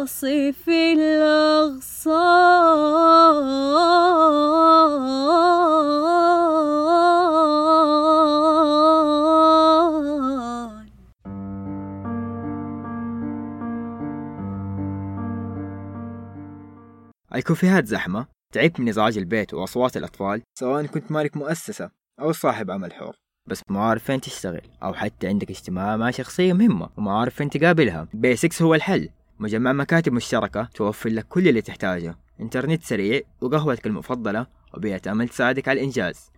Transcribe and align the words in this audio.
عاصف 0.00 0.68
الأغصان 0.68 1.90
الكوفيهات 17.34 17.86
زحمة؟ 17.86 18.26
تعبت 18.52 18.80
من 18.80 18.88
إزعاج 18.88 19.18
البيت 19.18 19.54
وأصوات 19.54 19.96
الأطفال؟ 19.96 20.42
سواء 20.58 20.86
كنت 20.86 21.12
مالك 21.12 21.36
مؤسسة 21.36 21.90
أو 22.20 22.32
صاحب 22.32 22.70
عمل 22.70 22.92
حر. 22.92 23.16
بس 23.46 23.62
ما 23.68 23.80
عارف 23.80 24.04
فين 24.04 24.20
تشتغل 24.20 24.62
أو 24.82 24.94
حتى 24.94 25.28
عندك 25.28 25.50
اجتماع 25.50 25.96
مع 25.96 26.10
شخصية 26.10 26.52
مهمة 26.52 26.88
وما 26.96 27.18
عارف 27.18 27.34
فين 27.34 27.50
تقابلها. 27.50 28.08
بيسكس 28.14 28.62
هو 28.62 28.74
الحل. 28.74 29.08
مجمع 29.40 29.72
مكاتب 29.72 30.12
مشتركة 30.12 30.68
توفر 30.74 31.08
لك 31.10 31.26
كل 31.28 31.48
اللي 31.48 31.62
تحتاجه 31.62 32.16
إنترنت 32.40 32.82
سريع 32.82 33.20
وقهوتك 33.40 33.86
المفضلة 33.86 34.46
وبيئة 34.74 35.12
أمل 35.12 35.28
تساعدك 35.28 35.68
على 35.68 35.80
الإنجاز 35.80 36.30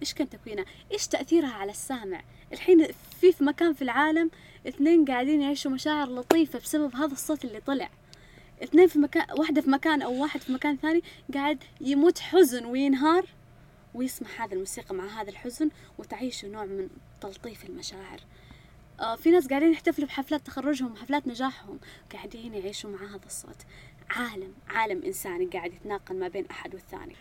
إيش 0.00 0.14
كان 0.14 0.28
تكوينها؟ 0.28 0.64
إيش 0.92 1.06
تأثيرها 1.06 1.52
على 1.52 1.70
السامع؟ 1.70 2.22
الحين 2.52 2.86
في 3.20 3.32
في 3.32 3.44
مكان 3.44 3.72
في 3.72 3.82
العالم 3.82 4.30
اثنين 4.68 5.04
قاعدين 5.04 5.40
يعيشوا 5.42 5.70
مشاعر 5.70 6.08
لطيفة 6.08 6.58
بسبب 6.58 6.96
هذا 6.96 7.12
الصوت 7.12 7.44
اللي 7.44 7.60
طلع 7.60 7.90
اثنين 8.62 8.86
في 8.86 8.98
مكان 8.98 9.26
واحدة 9.38 9.60
في 9.60 9.70
مكان 9.70 10.02
أو 10.02 10.22
واحد 10.22 10.40
في 10.40 10.52
مكان 10.52 10.76
ثاني 10.76 11.02
قاعد 11.34 11.58
يموت 11.80 12.18
حزن 12.18 12.64
وينهار 12.64 13.26
ويسمع 13.94 14.28
هذا 14.38 14.54
الموسيقى 14.54 14.94
مع 14.94 15.20
هذا 15.20 15.30
الحزن 15.30 15.70
وتعيشوا 15.98 16.48
نوع 16.48 16.64
من 16.64 16.88
تلطيف 17.20 17.64
المشاعر. 17.64 18.20
آه 19.00 19.16
في 19.16 19.30
ناس 19.30 19.48
قاعدين 19.48 19.72
يحتفلوا 19.72 20.08
بحفلات 20.08 20.46
تخرجهم 20.46 20.92
وحفلات 20.92 21.26
نجاحهم 21.26 21.80
قاعدين 22.12 22.54
يعيشوا 22.54 22.90
مع 22.90 23.06
هذا 23.06 23.26
الصوت. 23.26 23.62
عالم 24.10 24.54
عالم 24.68 25.02
إنساني 25.02 25.46
قاعد 25.46 25.72
يتناقل 25.72 26.18
ما 26.18 26.28
بين 26.28 26.46
أحد 26.46 26.74
والثاني. 26.74 27.16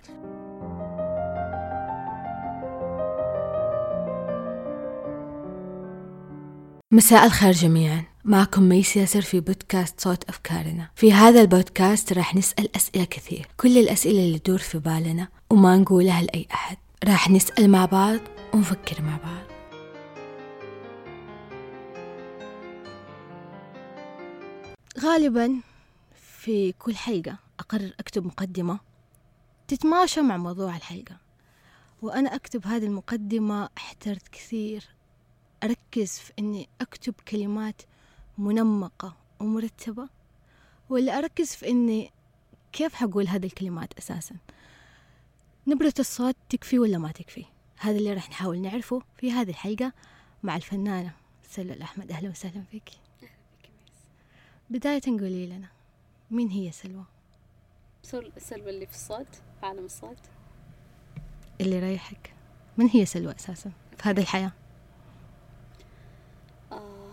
مساء 6.91 7.25
الخير 7.25 7.51
جميعا. 7.51 8.03
معكم 8.29 8.63
ميس 8.63 8.97
ياسر 8.97 9.21
في 9.21 9.39
بودكاست 9.39 10.01
صوت 10.01 10.23
أفكارنا. 10.23 10.89
في 10.95 11.13
هذا 11.13 11.41
البودكاست 11.41 12.13
راح 12.13 12.35
نسأل 12.35 12.75
أسئلة 12.75 13.05
كثير. 13.05 13.47
كل 13.57 13.77
الأسئلة 13.77 14.19
اللي 14.19 14.39
تدور 14.39 14.57
في 14.57 14.79
بالنا 14.79 15.27
وما 15.49 15.77
نقولها 15.77 16.21
لأي 16.21 16.47
أحد. 16.53 16.77
راح 17.03 17.29
نسأل 17.29 17.69
مع 17.69 17.85
بعض 17.85 18.19
ونفكر 18.53 19.01
مع 19.01 19.17
بعض. 19.17 19.45
غالبا 24.99 25.61
في 26.41 26.71
كل 26.71 26.95
حلقة 26.95 27.37
أقرر 27.59 27.93
أكتب 27.99 28.25
مقدمة 28.25 28.79
تتماشى 29.67 30.21
مع 30.21 30.37
موضوع 30.37 30.75
الحلقة. 30.75 31.17
وأنا 32.01 32.35
أكتب 32.35 32.67
هذه 32.67 32.85
المقدمة 32.85 33.69
احترت 33.77 34.27
كثير 34.27 34.83
أركز 35.63 36.19
في 36.19 36.33
إني 36.39 36.69
أكتب 36.81 37.13
كلمات 37.27 37.81
منمقة 38.39 39.15
ومرتبة 39.39 40.09
ولا 40.89 41.17
أركز 41.17 41.55
في 41.55 41.69
إني 41.69 42.11
كيف 42.71 42.93
حقول 42.93 43.27
هذه 43.27 43.45
الكلمات 43.45 43.93
أساسا؟ 43.97 44.35
نبرة 45.67 45.93
الصوت 45.99 46.35
تكفي 46.49 46.79
ولا 46.79 46.97
ما 46.97 47.11
تكفي؟ 47.11 47.45
هذا 47.77 47.97
اللي 47.97 48.13
راح 48.13 48.29
نحاول 48.29 48.61
نعرفه 48.61 49.01
في 49.17 49.31
هذه 49.31 49.49
الحلقة 49.49 49.93
مع 50.43 50.55
الفنانة 50.55 51.13
سلوى 51.49 51.73
الأحمد. 51.73 52.11
أهلا 52.11 52.29
وسهلا 52.29 52.63
فيك. 52.71 52.89
بداية 54.69 55.01
قولي 55.05 55.45
لنا 55.47 55.67
مين 56.31 56.47
هي 56.47 56.71
سلوى؟ 56.71 57.03
سل- 58.03 58.31
سلوى 58.37 58.69
اللي 58.69 58.85
في 58.85 58.91
الصوت 58.93 59.35
في 59.59 59.65
عالم 59.65 59.85
الصوت. 59.85 60.17
اللي 61.61 61.75
يريحك. 61.75 62.33
من 62.77 62.87
هي 62.89 63.05
سلوى 63.05 63.35
أساسا 63.35 63.71
في 63.97 64.09
هذه 64.09 64.19
الحياة 64.19 64.51
آه 66.71 67.09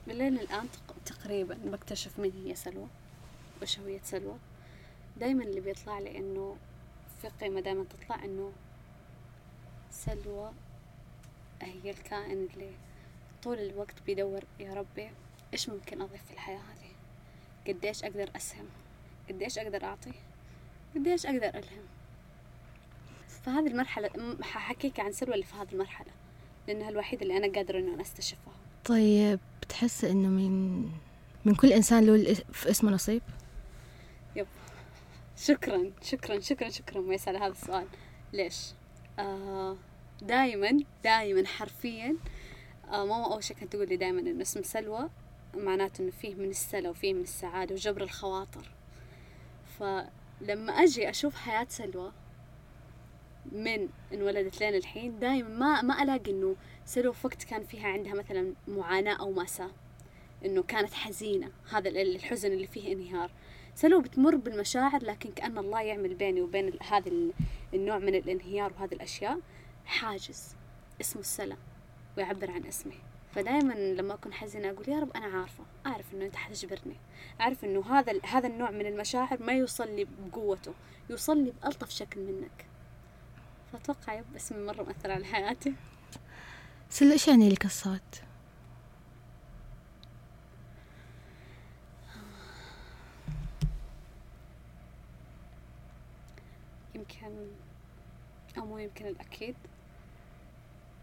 لين 0.13 0.39
الآن 0.39 0.67
تق- 0.71 0.95
تقريبا 1.05 1.55
بكتشف 1.63 2.19
مين 2.19 2.31
هي 2.45 2.55
سلوى 2.55 2.87
وش 3.61 3.79
هوية 3.79 3.99
سلوى. 4.03 4.37
دايما 5.17 5.43
اللي 5.43 5.61
بيطلع 5.61 5.99
لي 5.99 6.17
إنه 6.17 6.57
في 7.21 7.27
قيمة 7.27 7.59
دايما 7.61 7.83
تطلع 7.83 8.23
إنه 8.25 8.51
سلوى 9.91 10.51
هي 11.61 11.89
الكائن 11.91 12.47
اللي 12.53 12.71
طول 13.43 13.57
الوقت 13.59 14.01
بيدور 14.05 14.43
يا 14.59 14.73
ربي 14.73 15.09
إيش 15.53 15.69
ممكن 15.69 16.01
أضيف 16.01 16.23
في 16.25 16.33
الحياة 16.33 16.57
هذه؟ 16.59 16.91
قديش 17.67 18.03
أقدر 18.03 18.29
أسهم؟ 18.35 18.65
قديش 19.29 19.57
أقدر 19.59 19.83
أعطي؟ 19.83 20.11
قديش 20.95 21.25
أقدر 21.25 21.49
ألهم؟ 21.59 21.83
فهذه 23.27 23.67
المرحلة 23.67 24.37
ححكيك 24.41 24.99
عن 24.99 25.11
سلوى 25.11 25.33
اللي 25.35 25.45
في 25.45 25.55
هذه 25.55 25.71
المرحلة 25.73 26.11
لأنها 26.67 26.89
الوحيدة 26.89 27.21
اللي 27.21 27.37
أنا 27.37 27.53
قادرة 27.53 27.79
إنه 27.79 27.93
أنا 27.93 28.01
أستشفها. 28.01 28.53
طيب 28.85 29.39
بتحس 29.61 30.05
إنه 30.05 30.27
من 30.29 30.81
من 31.45 31.55
كل 31.55 31.73
إنسان 31.73 32.05
له 32.05 32.33
في 32.53 32.69
اسمه 32.69 32.91
نصيب؟ 32.91 33.21
شكرا 35.37 35.91
شكرا 36.01 36.39
شكرا 36.39 36.69
شكرا 36.69 37.01
ميس 37.01 37.27
على 37.27 37.37
هذا 37.37 37.47
السؤال. 37.51 37.87
ليش؟ 38.33 38.73
آه 39.19 39.75
دائما 40.21 40.79
دائما 41.03 41.47
حرفيا 41.47 42.15
آه 42.91 43.05
ماما 43.05 43.33
أول 43.33 43.43
شيء 43.43 43.57
كانت 43.57 43.73
تقول 43.73 43.89
لي 43.89 43.97
دائما 43.97 44.19
إنه 44.19 44.41
اسم 44.41 44.63
سلوى 44.63 45.09
معناته 45.57 46.01
إنه 46.01 46.11
فيه 46.11 46.35
من 46.35 46.49
السلا 46.49 46.89
وفيه 46.89 47.13
من 47.13 47.21
السعادة 47.21 47.75
وجبر 47.75 48.03
الخواطر. 48.03 48.71
فلما 49.79 50.73
أجي 50.73 51.09
أشوف 51.09 51.35
حياة 51.35 51.67
سلوى 51.69 52.11
من 53.51 53.89
انولدت 54.13 54.59
لين 54.59 54.75
الحين 54.75 55.19
دائما 55.19 55.49
ما 55.49 55.81
ما 55.81 56.03
ألاقي 56.03 56.31
إنه 56.31 56.55
سلوى 56.85 57.13
في 57.13 57.27
وقت 57.27 57.43
كان 57.43 57.63
فيها 57.63 57.87
عندها 57.87 58.13
مثلا 58.13 58.53
معاناة 58.67 59.13
أو 59.19 59.31
مأساة 59.31 59.71
إنه 60.45 60.63
كانت 60.63 60.93
حزينة 60.93 61.51
هذا 61.71 61.89
ال- 61.89 61.97
الحزن 62.15 62.51
اللي 62.51 62.67
فيه 62.67 62.93
انهيار. 62.93 63.31
سلوى 63.75 64.01
بتمر 64.01 64.35
بالمشاعر 64.35 65.03
لكن 65.03 65.31
كأن 65.31 65.57
الله 65.57 65.81
يعمل 65.81 66.13
بيني 66.13 66.41
وبين 66.41 66.73
هذا 66.89 67.09
ال- 67.09 67.33
النوع 67.73 67.97
من 67.99 68.15
الانهيار 68.15 68.73
وهذه 68.73 68.93
الأشياء 68.93 69.39
حاجز 69.85 70.55
اسمه 71.01 71.21
السلام 71.21 71.57
ويعبر 72.17 72.51
عن 72.51 72.65
اسمي 72.65 72.95
فدائما 73.31 73.73
لما 73.73 74.13
أكون 74.13 74.33
حزينة 74.33 74.69
أقول 74.69 74.89
يا 74.89 74.99
رب 74.99 75.11
أنا 75.15 75.25
عارفة 75.25 75.63
أعرف 75.85 76.13
إنه 76.13 76.25
أنت 76.25 76.35
حتجبرني 76.35 76.95
أعرف 77.41 77.65
إنه 77.65 77.81
هذا 77.99 78.19
هذا 78.23 78.47
النوع 78.47 78.71
من 78.71 78.85
المشاعر 78.85 79.43
ما 79.43 79.53
يوصل 79.53 79.95
لي 79.95 80.07
بقوته 80.19 80.73
يوصل 81.09 81.43
لي 81.43 81.53
بألطف 81.61 81.89
شكل 81.89 82.19
منك. 82.21 82.65
فأتوقع 83.71 84.13
يب 84.13 84.35
اسمي 84.35 84.65
مرة 84.65 84.83
مؤثر 84.83 85.11
على 85.11 85.25
حياتي. 85.25 85.73
سلوى 86.89 87.13
إيش 87.13 87.27
يعني 87.27 87.49
لك 87.49 87.65
الصوت؟ 87.65 88.21
يمكن 96.95 97.47
أو 98.57 98.65
مو 98.65 98.77
يمكن 98.77 99.05
الأكيد 99.05 99.55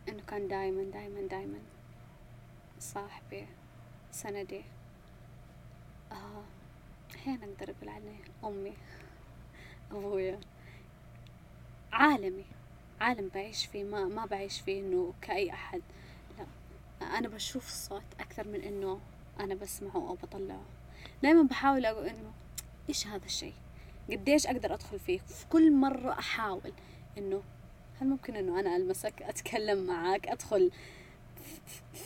إنه 0.09 0.23
كان 0.23 0.49
دايما 0.49 0.91
دايما 0.91 1.29
دايما 1.29 1.59
صاحبي 2.81 3.47
سندي. 4.13 4.63
آه 6.13 6.45
أحيانا 7.15 7.45
أقدر 7.45 7.75
أقول 7.79 7.89
عنه 7.89 8.19
أمي 8.45 8.75
أبويا. 9.91 10.41
عالمي. 11.93 12.45
عالم 13.01 13.31
بعيش 13.35 13.67
فيه 13.67 13.85
ما 13.85 14.05
ما 14.05 14.27
بعيش 14.27 14.61
فيه 14.61 14.81
إنه 14.81 15.15
كأي 15.23 15.53
أحد. 15.53 15.83
لا 16.39 17.19
أنا 17.19 17.29
بشوف 17.29 17.67
الصوت 17.67 18.03
أكثر 18.21 18.49
من 18.49 18.61
إنه 18.61 19.01
أنا 19.41 19.55
بسمعه 19.55 19.95
أو 19.97 20.15
بطلعه. 20.15 20.65
دائما 21.23 21.43
بحاول 21.43 21.87
أقول 21.87 22.07
إنه 22.07 22.33
إيش 22.89 23.07
هذا 23.07 23.25
الشيء؟ 23.25 23.55
قديش 24.11 24.47
أقدر 24.47 24.75
أدخل 24.75 24.99
فيه؟ 24.99 25.19
في 25.19 25.47
كل 25.47 25.73
مرة 25.73 26.13
أحاول 26.13 26.73
إنه 27.19 27.43
هل 28.01 28.07
ممكن 28.07 28.37
إنه 28.37 28.61
أنا 28.61 28.77
ألمسك 28.77 29.23
أتكلم 29.23 29.87
معك 29.87 30.29
أدخل 30.29 30.71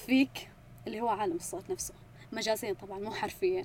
فيك؟ 0.06 0.48
اللي 0.86 1.00
هو 1.00 1.08
عالم 1.08 1.36
الصوت 1.36 1.70
نفسه. 1.70 1.94
مجازيا 2.32 2.72
طبعا 2.72 2.98
مو 2.98 3.10
حرفيا. 3.10 3.64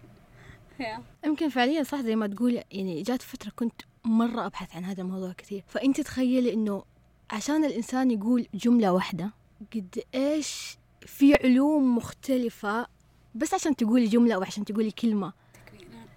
يا 0.80 1.04
يمكن 1.26 1.50
فعليا 1.50 1.84
صح 1.84 2.02
زي 2.02 2.16
ما 2.16 2.28
تقول 2.28 2.64
يعني 2.72 3.02
جات 3.02 3.22
فترة 3.22 3.52
كنت 3.56 3.82
مرة 4.06 4.46
أبحث 4.46 4.76
عن 4.76 4.86
هذا 4.86 5.02
الموضوع 5.02 5.34
كثير. 5.34 5.64
فأنت 5.68 6.02
تخيلي 6.02 6.54
إنه 6.54 6.84
عشان 7.32 7.66
الإنسان 7.66 8.12
يقول 8.12 8.48
جملة 8.54 8.92
واحدة 8.92 9.32
قد 9.74 10.04
إيش 10.16 10.78
في 11.02 11.34
علوم 11.44 11.96
مختلفة 11.96 12.88
بس 13.36 13.54
عشان 13.54 13.76
تقولي 13.76 14.06
جملة 14.06 14.36
أو 14.36 14.42
عشان 14.44 14.66
تقولي 14.66 14.92
كلمة. 14.92 15.34
تكوينات. 15.68 16.10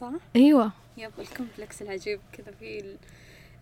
صح؟ 0.00 0.10
أيوة. 0.36 0.72
يب 0.96 1.12
الكومبلكس 1.18 1.82
العجيب 1.82 2.20
كذا 2.32 2.50
في 2.50 2.78
ال- 2.80 2.98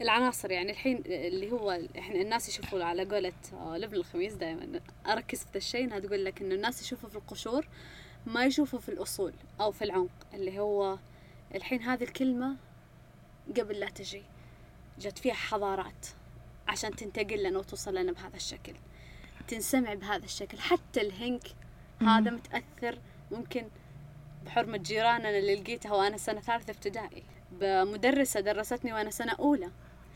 العناصر 0.01 0.51
يعني 0.51 0.71
الحين 0.73 1.03
اللي 1.07 1.53
هو 1.53 1.81
إحنا 1.99 2.21
الناس 2.21 2.49
يشوفوا 2.49 2.85
على 2.85 3.05
قولة 3.05 3.33
آه، 3.53 3.77
لبن 3.79 3.95
الخميس 3.97 4.35
دائما 4.35 4.81
أركز 5.07 5.39
في 5.39 5.47
ذا 5.53 5.57
الشيء 5.59 5.85
إنها 5.85 5.99
تقول 5.99 6.25
لك 6.25 6.43
إنه 6.43 6.55
الناس 6.55 6.83
يشوفوا 6.83 7.09
في 7.09 7.17
القشور 7.17 7.67
ما 8.27 8.45
يشوفوا 8.45 8.79
في 8.79 8.89
الأصول 8.89 9.33
أو 9.61 9.71
في 9.73 9.85
العمق 9.85 10.11
اللي 10.35 10.59
هو 10.59 10.99
الحين 11.55 11.83
هذه 11.83 12.03
الكلمة 12.05 12.57
قبل 13.57 13.75
لا 13.81 13.89
تجي 13.89 14.23
جت 15.01 15.19
فيها 15.19 15.35
حضارات. 15.35 16.07
عشان 16.69 16.97
تنتقل 16.97 17.43
لنا 17.43 17.59
وتوصل 17.59 17.95
لنا 17.95 18.13
بهذا 18.13 18.37
الشكل. 18.37 18.73
تنسمع 19.49 19.95
بهذا 19.95 20.25
الشكل. 20.25 20.59
حتى 20.59 21.01
الهنك 21.01 21.43
هذا 22.01 22.31
متأثر 22.31 22.99
ممكن 23.31 23.69
بحرمة 24.47 24.77
جيراننا. 24.77 25.39
اللي 25.39 25.55
لقيتها 25.55 25.93
وأنا 25.93 26.17
سنة 26.17 26.41
ثالثة 26.41 26.71
ابتدائي. 26.71 27.23
بمدرسة 27.53 28.41
درستني 28.41 28.93
وأنا 28.93 29.11
سنة 29.11 29.33
أولى. 29.33 29.71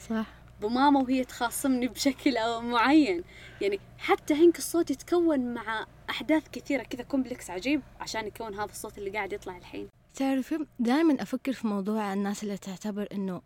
صح. 0.08 0.26
بماما 0.60 1.00
وهي 1.00 1.24
تخاصمني 1.24 1.88
بشكل 1.88 2.36
أو 2.36 2.60
معين. 2.60 3.24
يعني 3.60 3.80
حتى 3.98 4.34
هنك 4.34 4.58
الصوت 4.58 4.90
يتكون 4.90 5.54
مع 5.54 5.86
أحداث 6.10 6.48
كثيرة 6.52 6.82
كذا 6.82 7.02
كومبلكس 7.02 7.50
عجيب 7.50 7.82
عشان 8.00 8.26
يكون 8.26 8.54
هذا 8.54 8.70
الصوت 8.70 8.98
اللي 8.98 9.10
قاعد 9.10 9.32
يطلع 9.32 9.56
الحين. 9.56 9.88
تعرفي 10.14 10.66
دائما 10.78 11.22
أفكر 11.22 11.52
في 11.52 11.66
موضوع 11.66 12.12
الناس 12.12 12.42
اللي 12.42 12.58
تعتبر 12.58 13.08
إنه 13.12 13.42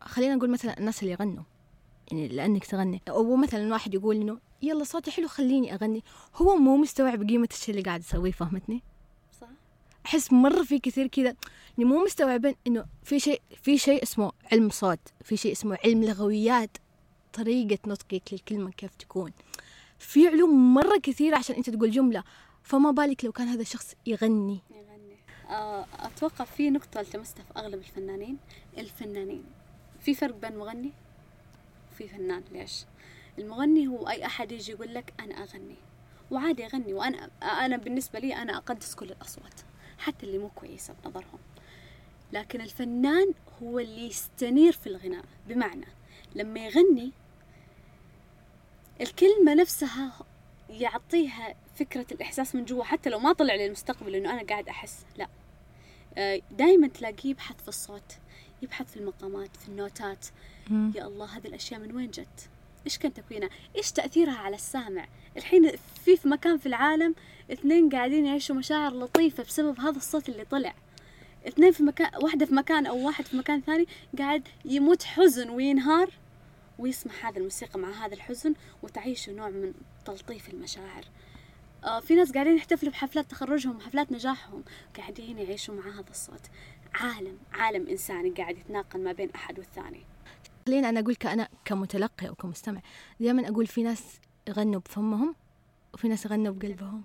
خلينا 0.00 0.34
نقول 0.34 0.50
مثلا 0.50 0.78
الناس 0.78 1.02
اللي 1.02 1.12
يغنوا. 1.12 1.44
يعني 2.10 2.28
لأنك 2.28 2.66
تغني. 2.66 3.02
أو 3.08 3.36
مثلا 3.36 3.72
واحد 3.72 3.94
يقول 3.94 4.16
إنه 4.16 4.38
يلا 4.62 4.84
صوتي 4.84 5.10
حلو 5.10 5.28
خليني 5.28 5.74
أغني. 5.74 6.04
هو 6.36 6.56
مو 6.56 6.76
مستوعب 6.76 7.28
قيمة 7.28 7.48
الشيء 7.52 7.74
اللي 7.74 7.82
قاعد 7.82 8.00
يسويه 8.00 8.32
فهمتني؟ 8.32 8.82
صح؟ 9.40 9.48
أحس 10.06 10.32
مرة 10.32 10.62
في 10.62 10.78
كثير 10.78 11.06
كذا 11.06 11.34
يعني 11.78 11.90
مو 11.90 12.04
مستوعبين 12.04 12.54
إنه 12.66 12.84
في 13.04 13.20
شيء 13.20 13.42
في 13.62 13.78
شيء 13.78 14.02
اسمه 14.02 14.32
علم 14.52 14.70
صوت 14.70 14.98
في 15.24 15.36
شيء 15.36 15.52
اسمه 15.52 15.78
علم 15.84 16.04
لغويات 16.04 16.70
طريقة 17.32 17.78
نطقك 17.86 18.22
للكلمة 18.32 18.70
كيف 18.70 18.94
تكون. 18.94 19.32
في 19.98 20.28
علوم 20.28 20.74
مرة 20.74 20.98
كثيرة 21.02 21.36
عشان 21.36 21.56
أنت 21.56 21.70
تقول 21.70 21.90
جملة 21.90 22.24
فما 22.62 22.90
بالك 22.90 23.24
لو 23.24 23.32
كان 23.32 23.48
هذا 23.48 23.62
الشخص 23.62 23.94
يغني. 24.06 24.60
يغني. 24.70 25.16
آه، 25.50 25.86
أتوقع 25.98 26.44
في 26.44 26.70
نقطة 26.70 27.00
التمستها 27.00 27.42
في 27.42 27.58
أغلب 27.58 27.78
الفنانين 27.78 28.38
الفنانين. 28.78 29.44
في 30.00 30.14
فرق 30.14 30.34
بين 30.34 30.58
مغني 30.58 30.92
وفي 32.00 32.08
فنان 32.08 32.44
ليش؟ 32.52 32.84
المغني 33.38 33.86
هو 33.86 34.08
أي 34.08 34.26
أحد 34.26 34.52
يجي 34.52 34.72
يقول 34.72 34.94
لك 34.94 35.12
أنا 35.20 35.42
أغني. 35.42 35.76
وعادي 36.30 36.66
أغني 36.66 36.94
وأنا 36.94 37.30
أنا 37.42 37.76
بالنسبة 37.76 38.18
لي 38.18 38.34
أنا 38.34 38.56
أقدس 38.56 38.94
كل 38.94 39.10
الأصوات 39.10 39.60
حتى 39.98 40.26
اللي 40.26 40.38
مو 40.38 40.48
كويسة 40.48 40.94
بنظرهم. 41.04 41.38
لكن 42.32 42.60
الفنان 42.60 43.34
هو 43.62 43.78
اللي 43.78 44.06
يستنير 44.06 44.72
في 44.72 44.86
الغناء. 44.86 45.24
بمعنى 45.48 45.86
لما 46.34 46.60
يغني 46.66 47.12
الكلمة 49.00 49.54
نفسها 49.54 50.12
يعطيها 50.70 51.54
فكرة 51.74 52.06
الإحساس 52.12 52.54
من 52.54 52.64
جوا 52.64 52.84
حتى 52.84 53.10
لو 53.10 53.18
ما 53.18 53.32
طلع 53.32 53.54
للمستقبل 53.54 54.14
إنه 54.14 54.30
أنا 54.32 54.42
قاعد 54.42 54.68
أحس 54.68 55.04
لا. 55.16 55.28
دائما 56.50 56.88
تلاقيه 56.88 57.30
يبحث 57.30 57.62
في 57.62 57.68
الصوت. 57.68 58.18
يبحث 58.62 58.90
في 58.90 58.96
المقامات 58.96 59.56
في 59.56 59.68
النوتات. 59.68 60.26
يا 60.70 61.06
الله 61.06 61.36
هذه 61.36 61.46
الأشياء 61.46 61.80
من 61.80 61.96
وين 61.96 62.10
جت؟ 62.10 62.48
إيش 62.86 62.98
كان 62.98 63.14
تكوينها؟ 63.14 63.50
إيش 63.76 63.92
تأثيرها 63.92 64.38
على 64.38 64.56
السامع؟ 64.56 65.08
الحين 65.36 65.72
في 66.04 66.16
في 66.16 66.28
مكان 66.28 66.58
في 66.58 66.66
العالم 66.66 67.14
اثنين 67.52 67.88
قاعدين 67.88 68.26
يعيشوا 68.26 68.56
مشاعر 68.56 68.92
لطيفة 68.94 69.42
بسبب 69.42 69.80
هذا 69.80 69.96
الصوت 69.96 70.28
اللي 70.28 70.44
طلع. 70.44 70.74
اثنين 71.48 71.72
في 71.72 71.82
مكان 71.82 72.10
واحدة 72.22 72.46
في 72.46 72.54
مكان 72.54 72.86
أو 72.86 73.06
واحد 73.06 73.24
في 73.24 73.36
مكان 73.36 73.60
ثاني 73.60 73.86
قاعد 74.18 74.48
يموت 74.64 75.02
حزن 75.02 75.50
وينهار 75.50 76.10
ويسمع 76.78 77.12
هذا 77.22 77.38
الموسيقى 77.38 77.78
مع 77.78 78.06
هذا 78.06 78.14
الحزن 78.14 78.54
وتعيشه 78.82 79.32
نوع 79.32 79.50
من 79.50 79.72
تلطيف 80.04 80.48
المشاعر. 80.48 81.04
آه 81.84 82.00
في 82.00 82.14
ناس 82.14 82.32
قاعدين 82.32 82.56
يحتفلوا 82.56 82.92
بحفلات 82.92 83.30
تخرجهم 83.30 83.76
وحفلات 83.76 84.12
نجاحهم 84.12 84.64
قاعدين 84.96 85.38
يعيشوا 85.38 85.74
مع 85.74 85.88
هذا 85.88 86.10
الصوت. 86.10 86.42
عالم 86.94 87.38
عالم 87.52 87.88
إنساني 87.88 88.30
قاعد 88.30 88.58
يتناقل 88.58 89.00
ما 89.00 89.12
بين 89.12 89.30
أحد 89.30 89.58
والثاني. 89.58 90.00
خلينا 90.66 90.88
أنا 90.88 91.00
أقول 91.00 91.14
كأنا 91.14 91.48
كمتلقي 91.64 92.28
أو 92.28 92.34
كمستمع 92.34 92.80
دائما 93.20 93.48
أقول 93.48 93.66
في 93.66 93.82
ناس 93.82 94.20
يغنوا 94.48 94.80
بفمهم 94.80 95.34
وفي 95.94 96.08
ناس 96.08 96.26
يغنوا 96.26 96.52
بقلبهم. 96.52 97.02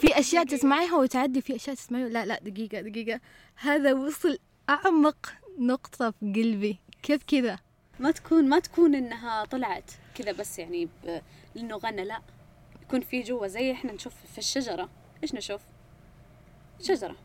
في 0.00 0.14
حقيقي. 0.14 0.44
تسمعيها 0.44 0.94
وتعدي 0.94 1.40
في 1.40 1.56
أشياء 1.56 1.76
تسمعيها. 1.76 2.08
لا 2.08 2.26
لا 2.26 2.40
دقيقة 2.42 2.80
دقيقة. 2.80 3.20
هذا 3.56 3.92
وصل 3.92 4.38
أعمق 4.70 5.34
نقطة 5.58 6.10
في 6.10 6.32
قلبي. 6.32 6.78
كيف 7.02 7.24
كذا؟ 7.24 7.58
ما 8.00 8.10
تكون 8.10 8.48
ما 8.48 8.58
تكون 8.58 8.94
إنها 8.94 9.44
طلعت 9.44 9.90
كذا 10.14 10.32
بس 10.32 10.58
يعني 10.58 10.86
ب... 10.86 11.20
لأنه 11.54 11.76
غنى. 11.76 12.04
لا 12.04 12.22
يكون 12.82 13.00
في 13.00 13.22
جوا 13.22 13.46
زي 13.46 13.72
إحنا 13.72 13.92
نشوف 13.92 14.14
في 14.32 14.38
الشجرة. 14.38 14.88
إيش 15.22 15.34
نشوف؟ 15.34 15.60
شجرة. 16.80 17.16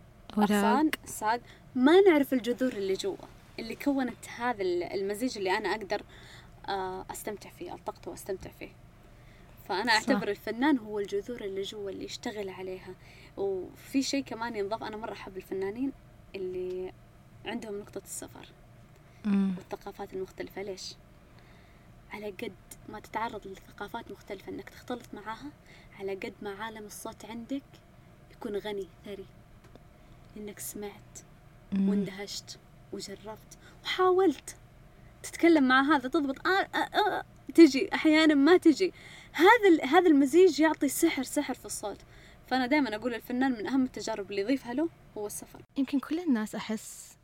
اغصان 0.42 0.92
ساق 1.06 1.40
ما 1.76 2.02
نعرف 2.02 2.34
الجذور 2.34 2.74
اللي 2.74 2.94
جوا 2.94 3.16
اللي 3.60 3.76
كونت 3.76 4.30
هذا 4.38 4.62
ال- 4.62 4.84
المزيج 4.84 5.38
اللي 5.38 5.58
أنا 5.58 5.70
أقدر 5.72 6.02
آه، 6.68 7.06
أستمتع 7.12 7.50
فيه 7.50 7.74
التقطه 7.76 8.12
وأستمتع 8.12 8.50
فيه 8.60 8.70
فأنا 9.70 9.84
صح. 9.88 9.94
أعتبر 9.94 10.28
الفنان 10.28 10.78
هو 10.78 11.00
الجذور 11.00 11.42
اللي 11.42 11.62
جوا 11.62 11.90
اللي 11.90 12.06
يشتغل 12.06 12.50
عليها 12.50 12.94
وفي 13.38 14.04
شيء 14.04 14.24
كمان 14.24 14.56
ينضاف 14.56 14.84
أنا 14.84 14.98
مرة 14.98 15.14
أحب 15.14 15.38
الفنانين 15.38 15.92
اللي 16.36 16.94
عندهم 17.46 17.80
نقطة 17.80 18.02
السفر 18.06 18.48
مم. 19.26 19.56
والثقافات 19.58 20.14
المختلفة 20.14 20.62
ليش؟ 20.62 20.96
على 22.12 22.30
قد 22.32 22.54
ما 22.90 23.00
تتعرض 23.00 23.48
لثقافات 23.48 24.12
مختلفة 24.12 24.52
إنك 24.52 24.70
تختلط 24.70 25.14
معاها 25.14 25.50
على 26.00 26.16
قد 26.16 26.34
ما 26.42 26.52
عالم 26.64 26.86
الصوت 26.86 27.26
عندك 27.26 27.62
يكون 28.32 28.56
غني 28.58 28.88
ثري 29.06 29.26
إنك 30.38 30.60
سمعت. 30.60 31.20
واندهشت 31.74 32.60
وجربت 32.94 33.58
وحاولت 33.84 34.56
تتكلم 35.24 35.68
مع 35.68 35.82
هذا 35.82 36.08
تضبط. 36.08 36.48
آه 36.48 36.68
آه 36.76 36.78
آه 36.78 37.24
تجي 37.54 37.94
أحيانا 37.94 38.34
ما 38.34 38.58
تجي. 38.58 38.94
هذا 39.32 39.86
هذا 39.86 40.08
المزيج 40.08 40.60
يعطي 40.60 40.88
سحر 40.88 41.24
سحر 41.24 41.54
في 41.54 41.66
الصوت. 41.66 41.98
فأنا 42.48 42.68
دائما 42.68 42.96
أقول 42.96 43.14
الفنان 43.14 43.52
من 43.52 43.68
أهم 43.68 43.84
التجارب 43.84 44.32
اللي 44.32 44.42
يضيفها 44.42 44.74
له 44.74 44.90
هو 45.18 45.28
السفر. 45.28 45.62
يمكن 45.78 46.00
كل 46.00 46.20
الناس 46.20 46.56
أحس 46.56 47.18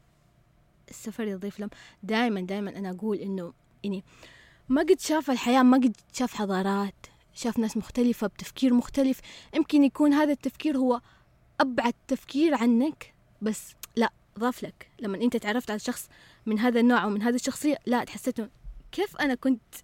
السفر 0.89 1.27
يضيف 1.27 1.59
لهم. 1.59 1.69
دائما 2.03 2.41
دائما 2.41 2.77
أنا 2.77 2.89
أقول 2.89 3.17
إنه 3.17 3.53
يعني 3.83 4.03
ما 4.69 4.81
قد 4.81 4.99
شاف 4.99 5.31
الحياة 5.31 5.63
ما 5.63 5.77
قد 5.77 5.97
شاف 6.13 6.33
حضارات 6.33 6.95
شاف 7.33 7.59
ناس 7.59 7.77
مختلفة 7.77 8.27
بتفكير 8.27 8.73
مختلف. 8.73 9.19
يمكن 9.53 9.83
يكون 9.83 10.13
هذا 10.13 10.31
التفكير 10.31 10.77
هو 10.77 11.01
أبعد 11.59 11.93
تفكير 12.07 12.55
عنك 12.55 13.13
بس 13.41 13.75
لا 13.95 14.09
ضاف 14.39 14.63
لك. 14.63 14.89
لما 14.99 15.17
أنت 15.21 15.37
تعرفت 15.37 15.71
على 15.71 15.79
شخص 15.79 16.09
من 16.45 16.59
هذا 16.59 16.79
النوع 16.79 17.03
أو 17.03 17.09
من 17.09 17.21
هذه 17.21 17.35
الشخصية 17.35 17.77
لا 17.85 18.03
تحسيت 18.03 18.37
كيف 18.91 19.17
أنا 19.17 19.35
كنت 19.35 19.75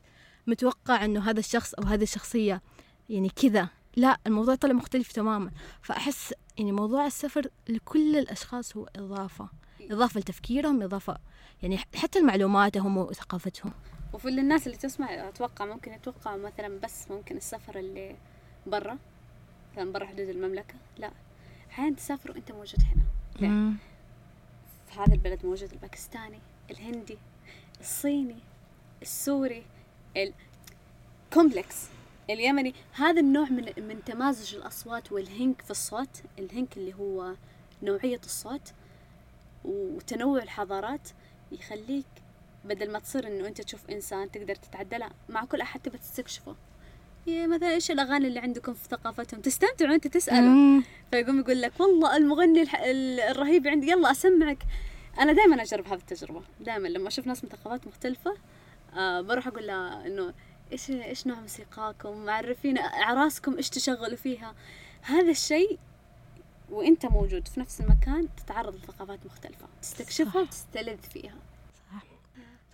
متوقع 0.48 1.06
إنه 1.06 1.30
هذا 1.30 1.40
الشخص 1.40 1.74
أو 1.74 1.84
هذه 1.84 2.04
الشخصية 2.04 2.62
يعني 3.10 3.30
كذا؟ 3.30 3.70
لا 3.96 4.18
الموضوع 4.28 4.56
طلع 4.56 4.74
مختلف 4.74 5.12
تماما. 5.12 5.52
فأحس 5.82 6.34
يعني 6.58 6.72
موضوع 6.72 7.06
السفر 7.06 7.48
لكل 7.68 8.18
الأشخاص 8.18 8.78
هو 8.78 8.90
إضافة. 8.96 9.50
إضافة 9.82 10.20
لتفكيرهم 10.20 10.82
إضافة 10.82 11.18
يعني 11.64 11.78
حتى 11.78 12.20
لمعلوماتهم 12.20 12.98
وثقافتهم. 12.98 13.74
وفي 14.14 14.28
الناس 14.28 14.68
اللي 14.68 14.78
تسمع 14.78 15.30
أتوقع 15.30 15.66
ممكن 15.66 15.94
يتوقعوا 15.94 16.38
مثلا 16.38 16.80
بس 16.80 17.12
ممكن 17.12 17.38
السفر 17.38 17.80
اللي 17.80 18.16
برا 18.68 18.98
مثلا 19.74 19.92
برا 19.92 20.06
حدود 20.06 20.30
المملكة 20.30 20.76
لا. 20.98 21.12
أحيانا 21.76 21.96
تسافر 21.96 22.32
وانت 22.32 22.52
موجود 22.52 22.80
هنا. 22.82 23.04
ليه؟ 23.40 23.74
في 24.88 25.00
هذا 25.00 25.14
البلد 25.14 25.46
موجود 25.46 25.72
الباكستاني 25.72 26.40
الهندي 26.72 27.18
الصيني 27.82 28.36
السوري 29.02 29.66
ال 31.28 31.35
complex 31.35 31.88
اليمني. 32.30 32.74
هذا 32.94 33.22
النوع 33.22 33.50
من 33.50 33.88
من 33.88 34.04
تمازج 34.06 34.56
الأصوات 34.56 35.12
والهنك 35.12 35.62
في 35.62 35.72
الصوت 35.72 36.24
الهنك 36.40 36.78
اللي 36.78 36.94
هو 36.94 37.34
نوعية 37.84 38.22
الصوت 38.26 38.74
وتنوع 39.66 40.44
الحضارات 40.44 41.10
يخليك 41.52 42.06
بدل 42.66 42.92
ما 42.92 43.00
تصير 43.00 43.28
إنه 43.28 43.48
أنت 43.48 43.62
تشوف 43.62 43.90
إنسان 43.90 44.32
تقدر 44.32 44.56
تتعدى 44.56 44.98
مع 45.30 45.46
كل 45.46 45.62
أحد 45.62 45.80
تبى 45.80 45.98
تستكشفه. 45.98 46.56
مثلا 47.28 47.70
إيش 47.70 47.92
الأغاني 47.92 48.28
اللي 48.28 48.40
عندكم 48.40 48.74
في 48.74 48.88
ثقافتهم؟ 48.90 49.42
تستمتع 49.42 49.90
وأنت 49.92 50.08
تساله 50.08 50.84
فيقوم 51.12 51.40
يقول 51.40 51.62
لك 51.62 51.80
والله 51.80 52.18
المغني 52.18 52.62
الح... 52.62 52.82
الرهيب 53.30 53.68
عندي 53.68 53.92
يلا 53.92 54.12
أسمعك. 54.12 54.64
أنا 55.20 55.34
دائما 55.34 55.62
أجرب 55.62 55.88
هذه 55.88 56.00
التجربة 56.00 56.42
دائما 56.60 56.88
لما 56.88 57.08
أشوف 57.08 57.28
ناس 57.28 57.44
من 57.44 57.50
ثقافات 57.50 57.88
مختلفة 57.88 58.38
آه 58.98 59.22
بروح 59.22 59.48
أقول 59.48 59.68
لها 59.68 60.08
إنه 60.08 60.34
إيش 60.72 60.90
إيش 60.90 61.28
نوع 61.28 61.40
موسيقاكم؟ 61.40 62.26
معرفين 62.26 62.78
اعراسكم 62.78 63.56
إيش 63.58 63.70
تشغلوا 63.70 64.18
فيها؟ 64.18 64.56
هذا 65.02 65.32
الشيء 65.32 65.80
وأنت 66.70 67.06
موجود 67.06 67.48
في 67.48 67.60
نفس 67.60 67.82
المكان 67.82 68.28
تتعرض 68.38 68.76
لثقافات 68.76 69.20
مختلفة 69.26 69.68
تستكشفها 69.82 70.42
وتستلذ 70.42 70.98
فيها. 71.14 71.36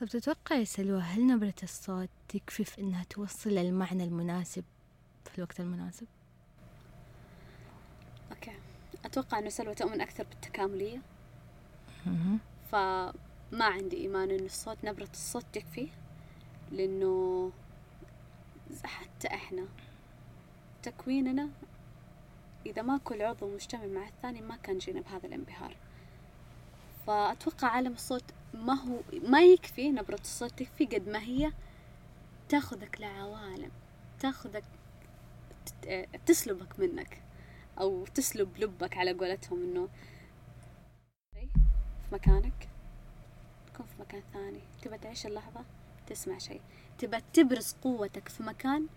طب 0.01 0.07
تتوقع 0.07 0.63
سلوى 0.63 1.01
هل 1.01 1.27
نبرة 1.27 1.53
الصوت 1.63 2.09
تكفي 2.27 2.63
في 2.63 2.81
إنها 2.81 3.03
توصل 3.03 3.57
المعنى 3.57 4.03
المناسب 4.03 4.63
في 5.25 5.37
الوقت 5.37 5.59
المناسب؟ 5.59 6.07
أوكي. 8.31 8.51
أتوقع 9.05 9.39
إنه 9.39 9.49
سلوى 9.49 9.75
تؤمن 9.75 10.01
أكثر 10.01 10.23
بالتكاملية. 10.23 11.01
فما 12.71 13.65
عندي 13.65 13.97
إيمان 13.97 14.31
انه 14.31 14.45
الصوت 14.45 14.77
نبرة 14.83 15.09
الصوت 15.13 15.45
تكفي 15.53 15.89
لأنه 16.71 17.51
حتى 18.83 19.27
إحنا 19.27 19.65
تكويننا 20.83 21.49
إذا 22.65 22.81
ما 22.81 22.97
كل 22.97 23.21
عضو 23.21 23.53
مجتمع 23.53 23.85
مع 23.85 24.07
الثاني 24.07 24.41
ما 24.41 24.55
كان 24.55 24.77
جينا 24.77 25.01
بهذا 25.01 25.27
الانبهار. 25.27 25.75
فأتوقع 27.07 27.67
عالم 27.67 27.93
الصوت 27.93 28.23
ما 28.53 28.73
هو 28.73 28.99
ما 29.23 29.43
يكفي 29.43 29.91
نبرة 29.91 30.19
الصوت 30.21 30.59
تكفي 30.59 30.85
قد 30.85 31.09
ما 31.09 31.19
هي 31.19 31.51
تاخذك 32.49 33.01
لعوالم 33.01 33.71
تاخذك 34.19 34.63
تسلبك 36.25 36.79
منك 36.79 37.21
أو 37.79 38.05
تسلب 38.05 38.57
لبك 38.57 38.97
على 38.97 39.13
قولتهم 39.13 39.63
إنه 39.63 39.89
في 41.33 41.47
مكانك. 42.11 42.69
تكون 43.73 43.85
في 43.85 44.01
مكان 44.01 44.23
ثاني. 44.33 44.61
تبى 44.81 44.97
تعيش 44.97 45.25
اللحظة؟ 45.25 45.65
تسمع 46.07 46.37
شيء. 46.37 46.61
تبى 46.97 47.17
تبرز 47.33 47.75
قوتك 47.83 48.29
في 48.29 48.43
مكان؟ 48.43 48.87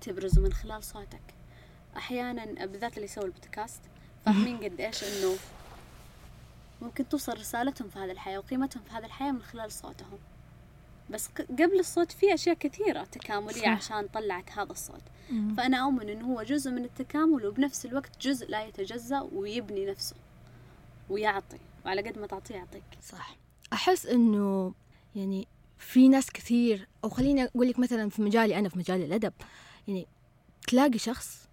تبرزه 0.00 0.42
من 0.42 0.52
خلال 0.52 0.84
صوتك. 0.84 1.34
أحيانا 1.96 2.66
بالذات 2.66 2.94
اللي 2.94 3.04
يسوي 3.04 3.24
البودكاست 3.24 3.80
فاهمين 4.24 4.56
قد 4.64 4.80
إيش 4.80 5.04
إنه 5.04 5.36
ممكن 6.82 7.08
توصل 7.08 7.32
رسالتهم 7.32 7.88
في 7.88 7.98
هذه 7.98 8.10
الحياة 8.10 8.38
وقيمتهم 8.38 8.82
في 8.82 8.90
هذه 8.90 9.04
الحياة 9.04 9.32
من 9.32 9.42
خلال 9.42 9.72
صوتهم 9.72 10.18
بس 11.10 11.28
قبل 11.50 11.78
الصوت 11.78 12.12
في 12.12 12.34
أشياء 12.34 12.56
كثيرة 12.56 13.04
تكاملية 13.04 13.60
صح. 13.60 13.68
عشان 13.68 14.06
طلعت 14.06 14.50
هذا 14.50 14.72
الصوت 14.72 15.02
مم. 15.30 15.54
فأنا 15.56 15.76
أؤمن 15.76 16.08
أنه 16.08 16.26
هو 16.26 16.42
جزء 16.42 16.70
من 16.70 16.84
التكامل 16.84 17.46
وبنفس 17.46 17.86
الوقت 17.86 18.26
جزء 18.26 18.50
لا 18.50 18.64
يتجزأ 18.64 19.20
ويبني 19.20 19.86
نفسه 19.86 20.16
ويعطي 21.10 21.58
وعلى 21.84 22.02
قد 22.10 22.18
ما 22.18 22.26
تعطيه 22.26 22.54
يعطيك 22.54 22.82
صح 23.02 23.36
أحس 23.72 24.06
أنه 24.06 24.74
يعني 25.16 25.48
في 25.78 26.08
ناس 26.08 26.30
كثير 26.30 26.88
أو 27.04 27.08
خليني 27.08 27.44
أقول 27.44 27.68
لك 27.68 27.78
مثلا 27.78 28.10
في 28.10 28.22
مجالي 28.22 28.58
أنا 28.58 28.68
في 28.68 28.78
مجال 28.78 29.02
الأدب 29.02 29.32
يعني 29.88 30.06
تلاقي 30.66 30.98
شخص 30.98 31.48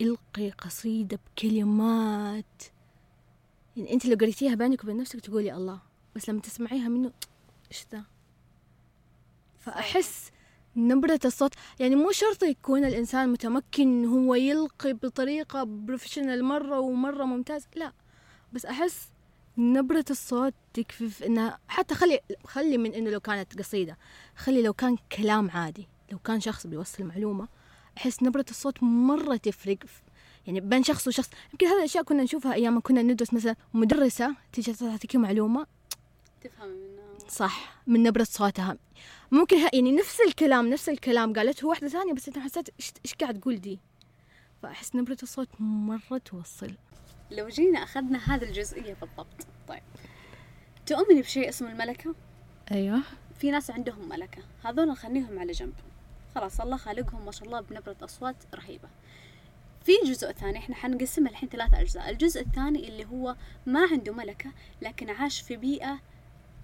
إلقي 0.00 0.50
قصيدة 0.50 1.18
بكلمات 1.26 2.62
يعني 3.78 3.92
أنت 3.92 4.06
لو 4.06 4.16
قريتيها 4.16 4.54
بينك 4.54 4.84
وبين 4.84 4.96
نفسك 4.96 5.20
تقولي 5.20 5.54
الله 5.54 5.80
بس 6.16 6.28
لما 6.28 6.40
تسمعيها 6.40 6.88
منه 6.88 7.12
إيش 7.70 7.86
ذا 7.92 8.02
فأحس 9.58 10.30
نبرة 10.76 11.20
الصوت 11.24 11.54
يعني 11.80 11.96
مو 11.96 12.12
شرط 12.12 12.42
يكون 12.42 12.84
الإنسان 12.84 13.28
متمكن 13.28 14.04
هو 14.04 14.34
يلقي 14.34 14.92
بطريقة 14.92 15.64
professional 15.64 16.44
مرة 16.44 16.78
ومرة 16.78 17.24
ممتاز 17.24 17.66
لا. 17.76 17.92
بس 18.52 18.66
أحس 18.66 19.08
نبرة 19.58 20.04
الصوت 20.10 20.54
تكفي 20.74 21.08
في 21.08 21.26
إنها 21.26 21.58
حتى 21.68 21.94
خلي 21.94 22.20
خلي 22.44 22.78
من 22.78 22.94
إنه 22.94 23.10
لو 23.10 23.20
كانت 23.20 23.58
قصيدة 23.58 23.98
خلي 24.36 24.62
لو 24.62 24.72
كان 24.72 24.96
كلام 25.12 25.50
عادي 25.50 25.88
لو 26.12 26.18
كان 26.18 26.40
شخص 26.40 26.66
بيوصل 26.66 27.04
معلومة 27.04 27.48
أحس 27.96 28.22
نبرة 28.22 28.44
الصوت 28.50 28.82
مرة 28.82 29.36
تفرق 29.36 29.78
يعني 30.48 30.60
بين 30.60 30.82
شخص 30.82 31.08
وشخص. 31.08 31.30
يمكن 31.52 31.66
هذه 31.66 31.78
الأشياء 31.78 32.04
كنا 32.04 32.22
نشوفها 32.22 32.54
أيام 32.54 32.74
ما 32.74 32.80
كنا 32.80 33.02
ندرس 33.02 33.34
مثلا 33.34 33.56
مدرسة 33.74 34.34
تيجي 34.52 34.72
تعطيك 34.72 35.16
معلومة. 35.16 35.66
تفهمي 36.40 36.72
منها. 36.72 37.28
صح 37.28 37.82
من 37.86 38.02
نبرة 38.02 38.24
صوتها. 38.24 38.76
ممكن 39.30 39.56
يعني 39.72 39.92
نفس 39.92 40.20
الكلام 40.20 40.70
نفس 40.70 40.88
الكلام 40.88 41.32
قالته 41.32 41.66
واحدة 41.66 41.88
ثانية 41.88 42.12
بس 42.12 42.28
أنت 42.28 42.38
حسيت 42.38 42.68
إيش 43.04 43.14
قاعد 43.14 43.40
تقول 43.40 43.56
دي؟ 43.56 43.78
فأحس 44.62 44.96
نبرة 44.96 45.16
الصوت 45.22 45.48
مرة 45.60 46.18
توصل. 46.24 46.70
لو 47.30 47.48
جينا 47.48 47.82
أخذنا 47.82 48.18
هذه 48.18 48.44
الجزئية 48.44 48.96
بالضبط 49.00 49.46
طيب. 49.68 49.82
تؤمني 50.86 51.22
بشيء 51.22 51.48
اسمه 51.48 51.72
الملكة؟ 51.72 52.14
أيوه. 52.72 53.02
في 53.38 53.50
ناس 53.50 53.70
عندهم 53.70 54.08
ملكة. 54.08 54.42
هذول 54.64 54.88
نخليهم 54.88 55.38
على 55.38 55.52
جنب. 55.52 55.74
خلاص 56.34 56.60
الله 56.60 56.76
خالقهم 56.76 57.24
ما 57.24 57.32
شاء 57.32 57.44
الله 57.44 57.60
بنبرة 57.60 57.96
أصوات 58.02 58.36
رهيبة. 58.54 58.88
في 59.88 60.10
جزء 60.10 60.32
ثاني 60.32 60.58
إحنا 60.58 60.74
حنقسمها 60.74 61.30
الحين 61.30 61.48
ثلاثة 61.48 61.80
أجزاء. 61.80 62.10
الجزء 62.10 62.40
الثاني 62.40 62.88
اللي 62.88 63.04
هو 63.04 63.36
ما 63.66 63.88
عنده 63.92 64.12
ملكة 64.12 64.50
لكن 64.82 65.10
عاش 65.10 65.40
في 65.40 65.56
بيئة 65.56 65.98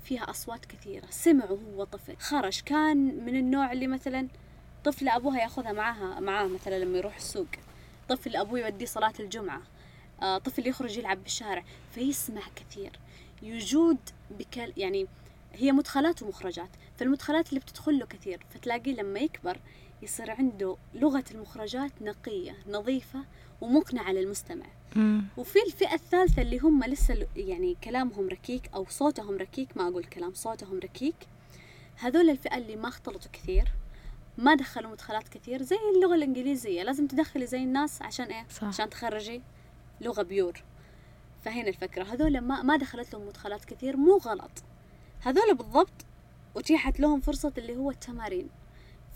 فيها 0.05 0.31
أصوات 0.31 0.65
كثيرة. 0.65 1.07
سمع 1.11 1.45
وهو 1.51 1.85
طفل. 1.85 2.17
خرج. 2.17 2.61
كان 2.61 3.25
من 3.25 3.37
النوع 3.37 3.73
اللي 3.73 3.87
مثلا 3.87 4.29
طفل 4.85 5.09
أبوها 5.09 5.41
ياخذها 5.41 5.73
معاها 5.73 6.21
معاه 6.21 6.47
مثلا 6.47 6.79
لما 6.85 6.99
يروح 6.99 7.17
السوق. 7.17 7.47
طفل 8.09 8.37
أبوه 8.37 8.59
يوديه 8.59 8.87
صلاة 8.87 9.15
الجمعة. 9.21 9.63
آه، 10.23 10.39
طفل 10.39 10.67
يخرج 10.67 10.99
يلعب 10.99 11.23
بالشارع. 11.23 11.65
فيسمع 11.95 12.43
كثير. 12.57 12.93
يجود 13.43 13.99
بكل 14.31 14.73
يعني 14.77 15.07
هي 15.53 15.73
مدخلات 15.73 16.23
ومخرجات. 16.23 16.71
فالمدخلات 16.97 17.49
اللي 17.49 17.61
بتدخل 17.61 17.99
له 17.99 18.07
كثير. 18.07 18.47
فتلاقيه 18.51 18.95
لما 18.95 19.21
يكبر 19.21 19.59
يصير 20.05 20.31
عنده 20.31 20.77
لغة 20.95 21.25
المخرجات 21.31 21.93
نقية 22.03 22.57
نظيفة 22.69 23.25
ومقنعة 23.61 24.13
للمستمع 24.13 24.67
مم. 24.97 25.25
وفي 25.37 25.59
الفئة 25.67 25.95
الثالثة 25.95 26.43
اللي 26.43 26.59
هم 26.59 26.85
لسه 26.85 27.27
يعني 27.37 27.77
كلامهم 27.85 28.29
ركيك 28.29 28.71
أو 28.75 28.87
صوتهم 28.89 29.37
ركيك 29.37 29.77
ما 29.77 29.89
أقول 29.89 30.05
كلام 30.05 30.35
صوتهم 30.35 30.79
ركيك 30.79 31.15
هذول 31.97 32.31
الفئة 32.31 32.57
اللي 32.57 32.77
ما 32.77 32.89
اختلطوا 32.89 33.31
كثير 33.33 33.69
ما 34.39 34.55
دخلوا 34.55 34.91
مدخلات 34.91 35.29
كثير 35.29 35.63
زي 35.63 35.77
اللغة 35.97 36.15
الإنجليزية 36.15 36.83
لازم 36.83 37.07
تدخلي 37.07 37.47
زي 37.47 37.63
الناس 37.63 38.03
عشان 38.03 38.27
إيه؟ 38.27 38.47
صح. 38.51 38.65
عشان 38.65 38.91
تخرجي 38.91 39.43
لغة 40.01 40.23
pure 40.23 40.63
فهنا 41.45 41.69
الفكرة 41.69 42.05
هذول 42.05 42.41
ما 42.41 42.63
ما 42.63 42.77
دخلت 42.77 43.15
لهم 43.15 43.27
مدخلات 43.27 43.65
كثير 43.65 43.97
مو 43.97 44.17
غلط 44.17 44.51
هذول 45.21 45.55
بالضبط 45.55 46.05
أتيحت 46.57 47.01
لهم 47.01 47.21
فرصة 47.21 47.53
اللي 47.59 47.77
هو 47.77 47.91
التمارين 47.91 48.49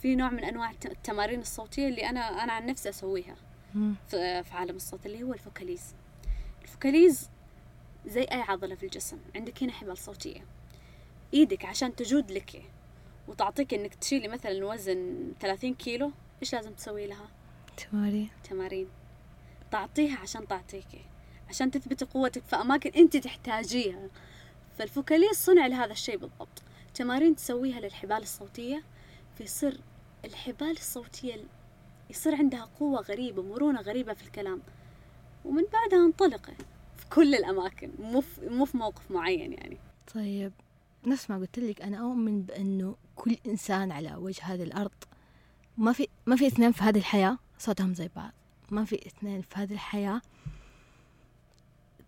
في 0.03 0.17
نوع 0.17 0.31
من 0.31 0.45
أنواع 0.45 0.71
التمارين 0.85 1.41
الصوتية 1.41 1.89
اللي 1.89 2.09
أنا 2.11 2.45
أنا 2.45 2.53
عن 2.53 2.67
نفسي 2.67 2.89
أسويها. 2.89 3.37
في, 4.09 4.45
عالم 4.53 4.77
الصوت 4.77 5.07
اللي 5.07 5.23
هو 5.23 5.33
ال 5.33 5.39
vocalise. 5.39 5.95
ال 6.63 6.70
vocalise 6.70 7.31
زي 8.07 8.23
أي 8.23 8.41
عضلة 8.41 8.75
في 8.75 8.87
الجسم. 8.87 9.19
عندك 9.37 9.63
هنا 9.63 9.73
حبال 9.73 9.99
صوتية. 9.99 10.45
إيدك 11.35 11.65
عشان 11.65 11.97
تجود 11.97 12.31
لك 12.31 12.63
وتعطيك 13.29 13.75
إنك 13.75 13.95
تشيلي 13.95 14.29
مثلا 14.29 14.67
وزن 14.67 15.33
30 15.41 15.75
كيلو 15.75 16.13
إيش 16.43 16.55
لازم 16.55 16.73
تسوي 16.73 17.07
لها؟ 17.07 17.29
تمارين. 17.77 18.31
تمارين. 18.51 18.89
تعطيها 19.71 20.19
عشان 20.19 20.49
تعطيكي 20.49 21.01
عشان 21.49 21.71
تثبتي 21.71 22.05
قوتك 22.05 22.43
في 22.45 22.57
أماكن 22.57 22.91
أنت 22.91 23.17
تحتاجيها. 23.17 24.09
فالفوكاليز 24.79 25.37
صنع 25.37 25.67
لهذا 25.67 25.93
الشيء 25.93 26.17
بالضبط. 26.17 26.63
تمارين 26.95 27.37
تسويها 27.37 27.81
للحبال 27.81 28.17
الصوتية 28.23 28.83
فيصير 29.39 29.81
الحبال 30.25 30.71
الصوتية 30.71 31.45
يصير 32.11 32.35
عندها 32.35 32.69
قوة 32.81 33.01
غريبة 33.01 33.43
مرونة 33.43 33.81
غريبة 33.81 34.15
في 34.15 34.23
الكلام. 34.23 34.61
ومن 35.45 35.63
بعدها 35.73 36.07
انطلقي 36.07 36.55
في 36.97 37.07
كل 37.11 37.35
الأماكن 37.35 37.91
مو 37.99 38.21
في, 38.21 38.49
مو 38.49 38.65
في 38.65 38.77
موقف 38.77 39.11
معين 39.11 39.53
يعني. 39.53 39.79
طيب 40.15 40.53
نفس 41.07 41.31
ما 41.31 41.37
قلت 41.37 41.59
لك 41.59 41.83
أنا 41.83 41.99
أؤمن 41.99 42.43
بأنه 42.43 42.97
كل 43.17 43.37
إنسان 43.47 43.93
على 43.93 44.15
وجه 44.17 44.43
هذه 44.43 44.63
الأرض 44.63 44.91
ما 45.79 45.93
في 45.93 46.09
ما 46.27 46.37
في 46.37 46.47
اثنين 46.47 46.73
في 46.73 46.83
هذه 46.83 46.99
الحياة 46.99 47.39
صوتهم 47.59 47.95
زي 47.95 48.11
بعض. 48.17 48.33
ما 48.71 48.85
في 48.85 49.07
اثنين 49.07 49.43
في 49.43 49.49
هذه 49.55 49.73
الحياة 49.73 50.21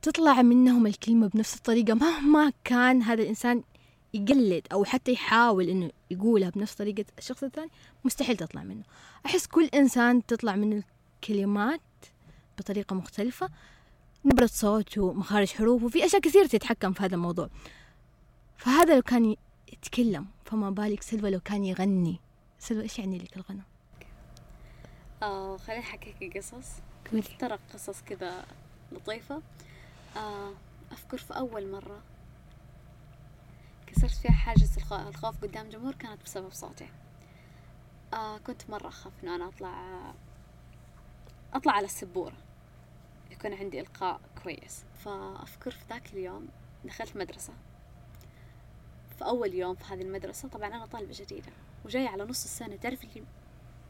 تطلع 0.03 0.43
منهم 0.43 0.87
الكلمة 0.87 1.27
بنفس 1.29 1.57
الطريقة. 1.57 1.95
مهما 1.95 2.53
كان 2.65 3.03
هذا 3.03 3.23
الإنسان 3.23 3.63
يقلد 4.15 4.67
أو 4.73 4.85
حتى 4.85 5.13
يحاول 5.13 5.69
إنه 5.69 5.91
يقولها 6.11 6.51
بنفس 6.51 6.75
طريقة 6.75 7.05
الشخص 7.19 7.43
الثاني 7.43 7.71
مستحيل 8.05 8.37
تطلع 8.37 8.63
منه. 8.63 8.83
أحس 9.27 9.47
كل 9.47 9.67
إنسان 9.67 10.27
تطلع 10.27 10.57
منه 10.57 10.83
الكلمات 11.15 11.81
بطريقة 12.59 12.95
مختلفة 12.95 13.49
نبرة 14.25 14.47
صوته 14.47 15.13
مخارج 15.13 15.49
حروفه 15.49 15.89
في 15.89 16.05
أشياء 16.05 16.23
كثير 16.23 16.47
تتحكم 16.47 16.93
في 16.93 17.03
هذا 17.03 17.15
الموضوع. 17.15 17.49
فهذا 18.57 18.95
لو 18.95 19.03
كان 19.03 19.37
يتكلم 19.73 20.27
فما 20.45 20.71
بالك 20.71 21.03
سلوى 21.03 21.31
لو 21.31 21.41
كان 21.41 21.65
يغني؟ 21.65 22.21
سلوى 22.59 22.83
إيش 22.83 22.99
يعني 22.99 23.19
لك 23.19 23.37
الغنى؟ 23.37 23.63
آه 25.23 25.57
خليني 25.57 25.81
أحكيك 25.83 26.37
قصص. 26.37 26.67
ترى 27.39 27.59
قصص 27.75 28.03
كذا 28.03 28.45
لطيفة. 28.93 29.43
آه 30.17 30.53
أذكر 30.93 31.19
في 31.19 31.37
أول 31.37 31.71
مرة 31.71 32.01
كسرت 33.91 34.11
فيها 34.11 34.33
حاجز 34.33 34.77
الخ- 34.77 34.93
الخوف 34.93 35.43
قدام 35.43 35.69
جمهور 35.69 35.95
كانت 35.95 36.23
بسبب 36.23 36.53
صوتي. 36.53 36.89
آه 38.15 38.39
كنت 38.39 38.71
مرة 38.71 38.89
أخاف 38.89 39.13
إنه 39.25 39.35
أنا 39.37 39.49
أطلع 39.49 40.01
أطلع 41.55 41.73
على 41.73 41.85
السبورة. 41.87 42.37
يكون 43.31 43.55
عندي 43.55 43.81
إلقاء 43.81 44.21
كويس. 44.43 44.85
فأذكر 45.05 45.71
في 45.71 45.85
ذاك 45.91 46.13
اليوم 46.13 46.49
دخلت 46.85 47.17
مدرسة. 47.17 47.53
في 49.19 49.25
أول 49.25 49.55
يوم 49.55 49.75
في 49.75 49.85
هذه 49.95 50.03
المدرسة 50.03 50.49
طبعا 50.49 50.69
أنا 50.69 50.87
طالبة 50.87 51.13
جديدة. 51.13 51.53
وجاية 51.85 52.09
على 52.09 52.25
نص 52.25 52.45
السنة 52.45 52.77
تعرف 52.77 53.05
اللي 53.05 53.25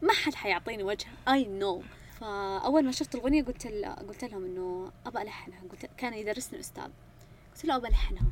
ما 0.01 0.13
حد 0.13 0.33
حيعطيني 0.33 0.83
وجه. 0.83 1.07
اي 1.27 1.45
نو 1.47 1.83
فأول 2.19 2.85
ما 2.85 2.91
شفت 2.91 3.15
الاغنيه 3.15 3.43
قلت. 3.43 3.67
قلت 4.07 4.23
لهم 4.23 4.45
إنه 4.45 4.91
أبى 5.05 5.21
ألحنها. 5.21 5.61
قلت 5.71 5.85
كان 5.97 6.13
يدرسني 6.13 6.59
أستاذ 6.59 6.89
قلت 7.55 7.65
له 7.65 7.75
أبى 7.75 7.87
ألحنها. 7.87 8.25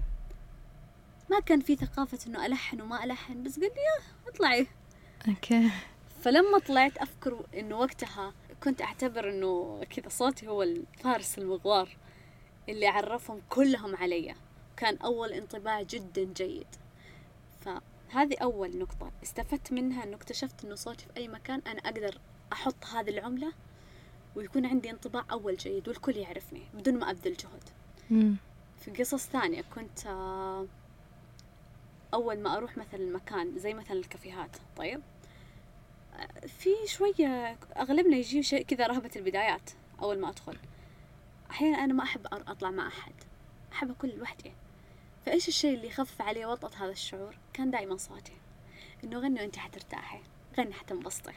ما 1.30 1.40
كان 1.40 1.60
في 1.60 1.76
ثقافة 1.76 2.18
إنه 2.28 2.46
ألحن 2.46 2.82
وما 2.82 3.04
ألحن 3.04 3.44
بس 3.44 3.54
قال 3.60 3.64
لي 3.64 3.68
"ياه، 3.68 4.30
اطلعي. 4.30 4.68
أوكي. 5.28 5.70
فلما 6.24 6.60
طلعت 6.60 6.98
اذكر 7.02 7.46
إنه 7.54 7.80
وقتها 7.80 8.34
كنت 8.64 8.82
أعتبر 8.82 9.30
إنه 9.30 9.82
كذا 9.90 10.10
صوتي 10.10 10.48
هو 10.48 10.64
الفارس 10.64 11.38
المغوار 11.38 11.98
اللي 12.70 12.88
عرفهم 12.88 13.42
كلهم 13.50 13.96
علي. 13.96 14.36
كان 14.78 14.98
أول 14.98 15.34
انطباع 15.34 15.82
جدا 15.82 16.24
جيد. 16.24 16.68
فهذه 17.62 18.36
أول 18.42 18.78
نقطة. 18.78 19.12
استفدت 19.24 19.72
منها 19.72 20.04
إنه 20.04 20.16
اكتشفت 20.16 20.66
إنه 20.66 20.76
صوتي 20.76 21.06
في 21.06 21.18
أي 21.18 21.28
مكان 21.28 21.62
أنا 21.68 21.80
أقدر 21.80 22.20
أحط 22.54 22.86
هذه 22.86 23.10
العملة 23.10 23.54
ويكون 24.36 24.66
عندي 24.66 24.92
انطباع 24.92 25.26
أول 25.32 25.58
جيد 25.58 25.88
والكل 25.88 26.16
يعرفني 26.18 26.62
بدون 26.74 27.00
ما 27.00 27.12
أبذل 27.12 27.34
جهد. 27.38 27.64
مم. 28.10 28.36
في 28.80 28.92
قصص 28.92 29.28
ثانية 29.28 29.62
كنت 29.76 30.06
آه، 30.08 30.66
أول 32.14 32.40
ما 32.40 32.58
أروح 32.58 32.78
مثلا 32.78 33.16
مكان 33.16 33.60
زي 33.60 33.74
مثلا 33.74 33.98
الكافيهات 33.98 34.58
طيب؟ 34.78 35.02
في 36.48 36.70
شوية 36.86 37.58
أغلبنا 37.78 38.18
يجي 38.18 38.44
شيء 38.44 38.64
كذا 38.64 38.88
رهبة 38.88 39.12
البدايات 39.16 39.70
أول 40.02 40.20
ما 40.20 40.30
أدخل. 40.30 40.58
أحيانا 41.52 41.84
أنا 41.84 41.94
ما 41.94 42.04
أحب 42.04 42.28
أطلع 42.32 42.72
مع 42.72 42.88
أحد. 42.88 43.14
أحب 43.74 43.92
أكون 43.92 44.10
لوحدي. 44.10 44.54
فإيش 45.26 45.48
الشيء 45.48 45.76
اللي 45.76 45.88
يخفف 45.88 46.22
علي 46.22 46.46
وطأة 46.46 46.86
هذا 46.86 46.92
الشعور؟ 46.92 47.38
كان 47.54 47.72
دائما 47.72 47.98
صوتي. 47.98 48.34
إنه 49.04 49.20
غني 49.20 49.42
وأنت 49.42 49.56
حترتاحي. 49.58 50.20
غني 50.58 50.74
حتنبسطي. 50.74 51.34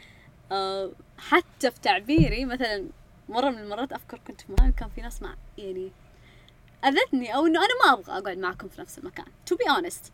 أه 0.53 0.93
حتى 1.19 1.71
في 1.71 1.81
تعبيري 1.81 2.45
مثلا 2.45 2.89
مرة 3.29 3.51
من 3.51 3.59
المرات 3.59 3.93
أذكر 3.93 4.21
كنت 4.27 4.41
في 4.41 4.53
مكان 4.53 4.73
كان 4.73 4.89
في 4.89 5.01
ناس 5.01 5.23
مع 5.23 5.35
يعني 5.59 5.93
أذتني 6.85 7.35
أو 7.35 7.47
إنه 7.47 7.61
أنا 7.61 7.87
ما 7.87 7.93
أبغى 7.93 8.19
أقعد 8.19 8.39
معكم 8.39 8.69
في 8.69 8.81
نفس 8.81 8.99
المكان. 8.99 9.27
to 9.47 9.57
be 9.57 9.71
honest 9.71 10.13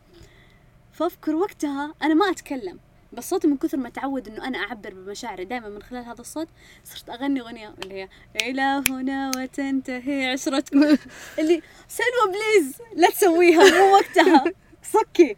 فأذكر 0.98 1.34
وقتها 1.34 1.94
أنا 2.02 2.14
ما 2.14 2.30
أتكلم 2.30 2.78
بس 3.12 3.30
صوتي 3.30 3.46
من 3.46 3.56
كثر 3.56 3.76
ما 3.76 3.88
تعود 3.88 4.28
إنه 4.28 4.48
أنا 4.48 4.58
أعبر 4.58 4.94
بمشاعري 4.94 5.44
دائما 5.44 5.68
من 5.68 5.82
خلال 5.82 6.04
هذا 6.04 6.20
الصوت 6.20 6.48
صرت 6.84 7.10
أغني 7.10 7.40
أغنية 7.40 7.74
اللي 7.82 7.94
هي 7.94 8.08
إلى 8.42 8.62
هنا 8.62 9.30
وتنتهي 9.36 10.26
عشرتكم 10.26 10.82
اللي 11.38 11.62
سلوى 11.88 12.28
please 12.28 12.78
لا 12.96 13.10
تسويها 13.10 13.78
مو 13.78 13.94
وقتها. 13.94 14.44
صكي. 14.92 15.36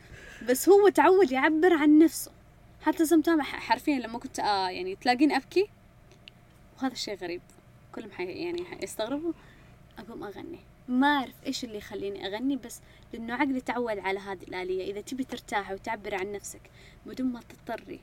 بس 0.49 0.69
هو 0.69 0.89
تعود 0.89 1.33
يعبر 1.33 1.73
عن 1.73 1.99
نفسه. 1.99 2.31
حتى 2.83 3.07
سمتها 3.07 3.43
حرفيا 3.43 3.99
لما 3.99 4.19
كنت 4.19 4.41
آه 4.41 4.71
يعني 4.71 4.97
تلاقيني 4.97 5.37
أبكي 5.37 5.69
وهذا 6.77 6.93
الشيء 6.93 7.17
غريب. 7.17 7.43
كلهم 7.95 8.11
حي 8.11 8.25
يعني 8.25 8.65
يستغربوا 8.83 9.33
أقوم 9.99 10.25
أغني. 10.25 10.70
ما 10.91 11.07
أعرف 11.07 11.47
إيش 11.47 11.65
اللي 11.65 11.79
يخليني 11.79 12.27
أغني 12.27 12.57
بس 12.57 12.81
لأنه 13.13 13.35
عقلي 13.35 13.61
تعود 13.61 13.99
على 13.99 14.19
هذه 14.19 14.43
الآلية. 14.43 14.93
إذا 14.93 15.01
تبي 15.01 15.25
ترتاحي 15.25 15.75
وتعبري 15.75 16.17
عن 16.17 16.33
نفسك 16.33 16.61
بدون 17.07 17.27
ما 17.27 17.41
تضطري 17.41 18.01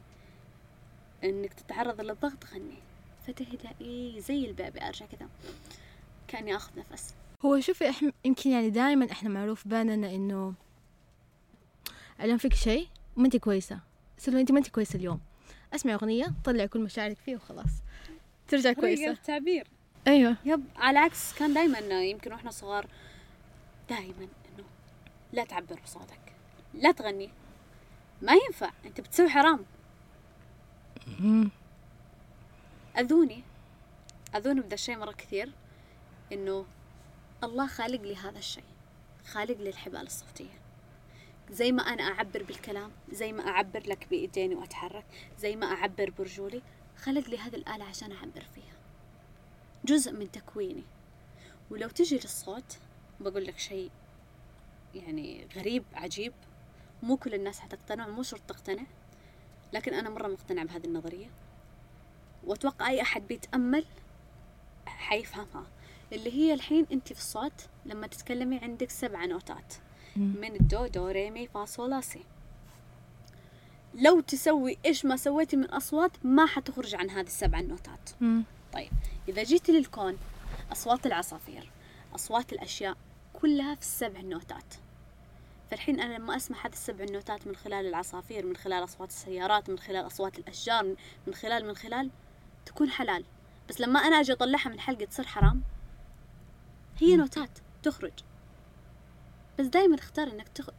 إنك 1.24 1.54
تتعرض 1.54 2.02
للضغط 2.02 2.46
غني. 2.54 2.78
فتهدى. 3.28 3.70
إيه 3.82 4.20
زي 4.20 4.46
البيبي 4.46 4.82
أرجع 4.82 5.06
كذا. 5.06 5.30
كاني 6.28 6.56
اخذ 6.56 6.72
نفس. 6.80 7.14
هو 7.46 7.60
شوفي 7.60 7.90
إحنا 7.90 8.12
يمكن 8.26 8.50
يعني 8.50 8.70
دائما 8.70 9.12
إحنا 9.12 9.30
معروف 9.30 9.68
بيننا 9.68 10.16
إنه 10.16 10.54
الان 12.22 12.38
فيك 12.38 12.54
شيء؟ 12.54 12.88
ما 13.16 13.26
انت 13.26 13.38
كويسة. 13.38 13.80
سلوى 14.18 14.42
انت 14.42 14.52
ما 14.52 14.60
انت 14.60 14.68
كويسة 14.68 14.98
اليوم. 14.98 15.20
أسمعي 15.74 15.96
أغنية 15.96 16.34
طلعي 16.44 16.68
كل 16.68 16.80
مشاعرك 16.80 17.18
فيه 17.18 17.36
وخلاص. 17.36 17.72
ترجع 18.48 18.74
كويسة. 18.74 19.12
التعبير. 19.12 19.68
أيوه. 20.08 20.38
يب 20.46 20.64
على 20.76 21.00
عكس 21.00 21.34
كان 21.34 21.54
دائما 21.54 22.04
يمكن 22.04 22.34
وإحنا 22.34 22.52
صغار 22.52 22.88
دائما 23.90 24.24
إنه 24.24 24.66
لا 25.34 25.44
تعبر 25.44 25.80
بصوتك 25.84 26.34
لا 26.74 26.92
تغني. 26.92 27.30
ما 28.22 28.34
ينفع 28.34 28.72
أنت 28.86 29.02
بتسوي 29.02 29.30
حرام. 29.30 29.66
أذوني 32.98 33.44
أذوني 34.36 34.62
بذا 34.62 34.74
الشيء 34.74 34.98
مرة 34.98 35.12
كثير 35.12 35.52
إنه 36.32 36.66
الله 37.44 37.68
خالق 37.68 38.02
لي 38.02 38.16
هذا 38.16 38.40
الشيء 38.40 38.64
خالق 39.26 39.58
لي 39.58 39.70
الحبال 39.70 40.02
الصوتية. 40.02 40.60
زي 41.52 41.72
ما 41.72 41.84
أنا 41.84 42.04
أعبر 42.04 42.44
بالكلام 42.44 42.92
زي 43.12 43.32
ما 43.32 43.48
أعبر 43.48 43.84
لك 43.88 44.08
بإيديني 44.10 44.56
وأتحرك 44.56 45.06
زي 45.40 45.56
ما 45.56 45.66
أعبر 45.66 46.10
برجولي 46.10 46.62
خلق 46.98 47.30
لي 47.30 47.38
هذه 47.38 47.56
الآلة 47.56 47.86
عشان 47.86 48.12
أعبر 48.12 48.44
فيها. 48.56 48.77
جزء 49.88 50.12
من 50.12 50.32
تكويني. 50.32 50.84
ولو 51.70 51.90
تجي 51.90 52.16
للصوت 52.16 52.78
بقول 53.20 53.46
لك 53.46 53.60
شيء 53.60 53.92
يعني 54.96 55.48
غريب 55.56 55.84
عجيب. 55.94 56.34
مو 57.04 57.18
كل 57.18 57.34
الناس 57.34 57.60
حتقتنع 57.60 58.08
مو 58.08 58.24
شرط 58.24 58.42
تقتنع 58.48 58.84
لكن 59.74 59.94
أنا 59.94 60.10
مرة 60.10 60.28
مقتنعة 60.28 60.66
بهذه 60.66 60.86
النظرية. 60.86 61.30
وأتوقع 62.44 62.88
أي 62.88 63.02
أحد 63.02 63.28
بيتأمل 63.28 63.86
حيفهمها. 64.86 65.68
اللي 66.14 66.34
هي 66.34 66.54
الحين 66.54 66.86
أنت 66.92 67.14
في 67.14 67.20
الصوت 67.20 67.68
لما 67.86 68.08
تتكلمي 68.08 68.58
عندك 68.58 68.90
سبع 68.90 69.26
نوتات. 69.26 69.74
من 70.16 70.56
الدو 70.56 70.88
دو 70.88 71.08
ري 71.08 71.32
مي 71.32 71.48
فا 71.48 71.66
صول 71.66 71.90
لا 71.90 72.02
سي. 72.02 72.24
لو 73.94 74.20
تسوي 74.20 74.78
إيش 74.86 75.06
ما 75.06 75.16
سويتي 75.18 75.56
من 75.56 75.66
أصوات 75.66 76.26
ما 76.26 76.46
حتخرج 76.46 76.96
عن 76.96 77.10
هذه 77.10 77.26
السبع 77.26 77.60
النوتات. 77.60 78.10
طيب 78.78 78.92
إذا 79.28 79.44
جيت 79.44 79.70
للكون 79.70 80.18
أصوات 80.72 81.06
العصافير 81.06 81.72
أصوات 82.16 82.54
الأشياء 82.54 82.98
كلها 83.34 83.76
في 83.76 83.82
السبع 83.82 84.20
النوتات 84.20 84.74
فالحين 85.72 86.00
أنا 86.00 86.18
لما 86.18 86.36
أسمع 86.36 86.66
هذه 86.66 86.74
السبع 86.74 87.04
النوتات 87.04 87.48
من 87.48 87.56
خلال 87.56 87.86
العصافير 87.86 88.46
من 88.46 88.56
خلال 88.56 88.84
أصوات 88.84 89.10
السيارات 89.10 89.70
من 89.70 89.80
خلال 89.80 90.08
أصوات 90.08 90.40
الأشجار 90.40 90.96
من 91.28 91.34
خلال 91.34 91.68
من 91.68 91.76
خلال 91.76 92.10
تكون 92.66 92.90
حلال. 92.90 93.24
بس 93.70 93.82
لما 93.82 94.00
أنا 94.00 94.20
أجي 94.20 94.34
أطلعها 94.34 94.70
من 94.70 94.80
حلقة 94.80 95.06
تصير 95.06 95.28
حرام 95.28 95.64
هي 96.98 97.16
نوتات 97.16 97.60
تخرج. 97.84 98.14
بس 99.60 99.66
دائما 99.66 99.96
أختار 99.96 100.28
إنك 100.28 100.48
تخ... 100.48 100.70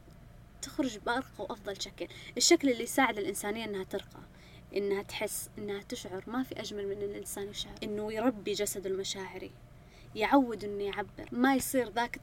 تخرج 0.62 0.98
بأرقى 0.98 1.28
وأفضل 1.38 1.82
شكل. 1.82 2.08
الشكل 2.36 2.70
اللي 2.70 2.82
يساعد 2.82 3.18
الإنسانية 3.18 3.64
إنها 3.64 3.84
ترقى. 3.84 4.20
إنها 4.76 5.02
تحس 5.02 5.50
إنها 5.58 5.82
تشعر 5.82 6.24
ما 6.26 6.42
في 6.42 6.60
أجمل 6.60 6.86
من 6.86 7.02
إن 7.02 7.10
الإنسان 7.10 7.48
يشعر. 7.48 7.74
إنه 7.82 8.12
يربي 8.12 8.52
جسده 8.52 8.90
المشاعري 8.90 9.50
يعود 10.14 10.64
إنه 10.64 10.84
يعبر. 10.84 11.28
ما 11.32 11.54
يصير 11.54 11.88
ذاك 11.88 12.20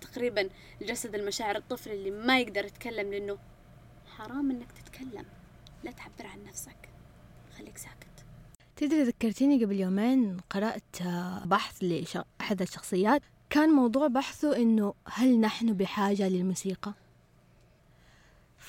تقريبا 0.00 0.48
الجسد 0.82 1.14
المشاعر 1.14 1.56
الطفل 1.56 1.90
اللي 1.90 2.10
ما 2.10 2.40
يقدر 2.40 2.64
يتكلم 2.64 3.10
لأنه 3.10 3.38
حرام 4.06 4.50
إنك 4.50 4.72
تتكلم. 4.72 5.24
لا 5.84 5.90
تعبر 5.90 6.26
عن 6.26 6.44
نفسك. 6.44 6.88
خليك 7.58 7.78
ساكت. 7.78 8.08
تدري 8.76 9.02
ذكرتيني 9.02 9.64
قبل 9.64 9.80
يومين 9.80 10.36
قرأت 10.50 11.02
بحث 11.44 11.84
لأحد 11.84 12.62
الشخصيات. 12.62 13.22
كان 13.50 13.68
موضوع 13.68 14.06
بحثه 14.06 14.56
إنه 14.56 14.94
هل 15.04 15.40
نحن 15.40 15.72
بحاجة 15.72 16.28
للموسيقى؟ 16.28 16.94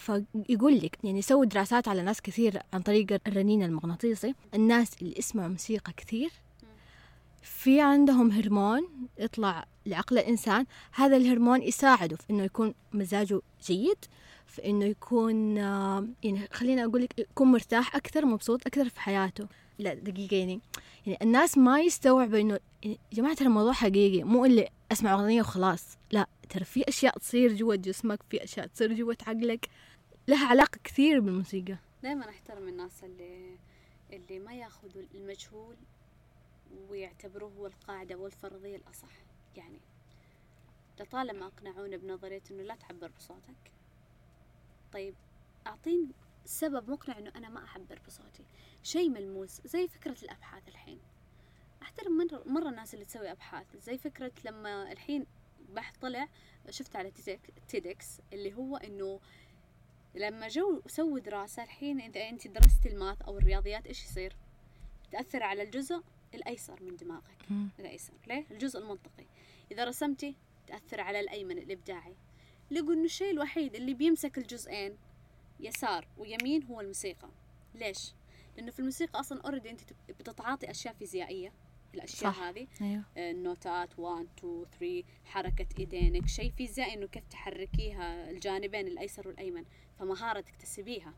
فيقول 0.10 0.78
لك 0.78 0.98
يعني 1.04 1.22
سووا 1.22 1.45
دراسات 1.45 1.88
على 1.88 2.02
ناس 2.02 2.22
كثير 2.22 2.62
عن 2.74 2.82
طريق 2.82 3.17
الرنين 3.28 3.63
المغناطيسي. 3.63 4.36
الناس 4.54 4.91
اللي 5.02 5.15
يسمعوا 5.17 5.48
موسيقى 5.50 5.93
كثير. 5.98 6.32
في 7.41 7.82
عندهم 7.82 8.32
هرمون 8.32 8.88
يطلع 9.19 9.65
لعقل 9.86 10.17
الإنسان. 10.17 10.65
هذا 10.93 11.17
الهرمون 11.17 11.62
يساعده 11.62 12.15
في 12.15 12.24
إنه 12.30 12.43
يكون 12.43 12.74
مزاجه 12.93 13.41
جيد 13.67 14.06
في 14.48 14.65
إنه 14.65 14.86
يكون 14.86 15.58
آه، 15.58 16.08
يعني 16.24 16.48
خليني 16.52 16.86
أقول 16.86 17.02
لك 17.02 17.19
يكون 17.19 17.48
مرتاح 17.48 17.95
أكثر 17.95 18.26
مبسوط 18.26 18.67
أكثر 18.67 18.89
في 18.89 19.02
حياته. 19.02 19.48
لا 19.80 19.93
دقيقة 19.93 20.36
يعني 20.36 20.62
يعني 21.06 21.19
الناس 21.22 21.58
ما 21.58 21.80
يستوعبوا 21.80 22.39
إنه 22.39 22.60
يعني 22.84 23.00
يا 23.12 23.17
جماعة 23.17 23.36
ترى 23.36 23.48
الموضوع 23.48 23.74
حقيقي 23.74 24.24
مو 24.24 24.45
اللي 24.45 24.69
أسمع 24.91 25.13
أغنية 25.13 25.41
وخلاص. 25.41 25.98
لا 26.12 26.28
ترى 26.50 26.63
في 26.65 26.84
أشياء 26.88 27.17
تصير 27.17 27.54
جوا 27.54 27.76
جسمك 27.76 28.19
في 28.30 28.43
أشياء 28.43 28.67
تصير 28.67 28.93
جوا 28.93 29.13
عقلك. 29.28 29.69
لها 30.29 30.47
علاقة 30.47 30.79
كثير 30.83 31.19
بالموسيقى. 31.19 31.77
دائما 32.03 32.29
أحترم 32.29 32.67
الناس 32.67 33.03
اللي 33.03 33.57
اللي 34.13 34.39
ما 34.39 34.53
ياخذوا 34.53 35.03
المجهول 35.15 35.75
ويعتبروه 36.89 37.51
هو 37.51 37.67
القاعدة 37.67 38.15
والفرضية 38.15 38.75
الأصح. 38.75 39.11
يعني 39.55 39.79
لطالما 40.99 41.45
أقنعونا 41.45 41.97
بنظرية 41.97 42.41
إنه 42.51 42.63
لا 42.63 42.75
تعبر 42.75 43.11
بصوتك 43.17 43.71
طيب 44.93 45.15
أعطيني 45.67 46.09
سبب 46.45 46.89
مقنع 46.89 47.17
إنه 47.17 47.31
أنا 47.35 47.49
ما 47.49 47.67
أعبر 47.67 47.99
بصوتي. 48.07 48.43
شيء 48.83 49.09
ملموس 49.09 49.61
زي 49.65 49.87
فكرة 49.87 50.17
الأبحاث 50.23 50.67
الحين. 50.67 50.99
أحترم 51.81 52.17
مرة, 52.17 52.43
مرة 52.45 52.69
الناس 52.69 52.93
اللي 52.93 53.05
تسوي 53.05 53.31
أبحاث 53.31 53.75
زي 53.75 53.97
فكرة 53.97 54.31
لما 54.45 54.91
الحين 54.91 55.25
بحث 55.69 55.97
طلع 55.97 56.27
شفت 56.69 56.95
على 56.95 57.11
TEDx 57.67 58.21
اللي 58.33 58.53
هو 58.53 58.77
إنه 58.77 59.19
لما 60.19 60.47
جو 60.47 60.82
سووا 60.88 61.19
دراسة 61.19 61.63
الحين 61.63 62.01
إذا 62.01 62.29
أنت 62.29 62.47
درست 62.47 62.86
ال 62.86 62.93
math 62.93 63.21
أو 63.21 63.38
الرياضيات 63.38 63.88
إيش 63.88 64.03
يصير؟ 64.03 64.36
تأثر 65.12 65.43
على 65.43 65.63
الجزء 65.63 66.01
الأيسر 66.34 66.84
من 66.84 66.95
دماغك 66.95 67.47
الأيسر 67.79 68.13
ليه؟ 68.27 68.45
الجزء 68.51 68.79
المنطقي 68.79 69.25
إذا 69.71 69.84
رسمتي 69.84 70.36
تأثر 70.67 71.01
على 71.01 71.19
الأيمن 71.19 71.58
الإبداعي 71.58 72.15
لقوا 72.71 72.93
إنه 72.93 73.03
الشيء 73.03 73.32
الوحيد 73.32 73.75
اللي 73.75 73.93
بيمسك 73.93 74.38
الجزئين 74.38 74.97
يسار 75.60 76.08
ويمين 76.17 76.63
هو 76.63 76.82
الموسيقى 76.82 77.29
ليش؟ 77.75 78.13
لأنه 78.58 78.71
في 78.71 78.79
الموسيقى 78.79 79.19
أصلا 79.19 79.41
أوريدي 79.41 79.69
أنت 79.69 79.82
بتتعاطي 80.10 80.71
أشياء 80.71 80.93
فيزيائية 80.93 81.53
الأشياء 81.95 82.32
صح. 82.32 82.39
هذه. 82.39 82.67
أيوه. 82.82 83.04
آه، 83.17 83.32
النوتات 83.32 83.99
1 83.99 84.28
2 84.39 84.65
3 84.80 85.04
حركة 85.25 85.67
إيدينك 85.80 86.28
شيء 86.28 86.52
فيزيائي 86.52 86.93
إنه 86.93 87.08
كيف 87.08 87.28
تحركيها 87.28 88.30
الجانبين 88.30 88.88
الأيسر 88.88 89.28
والأيمن 89.28 89.65
فمهارة 89.99 90.41
تكتسبيها. 90.41 91.13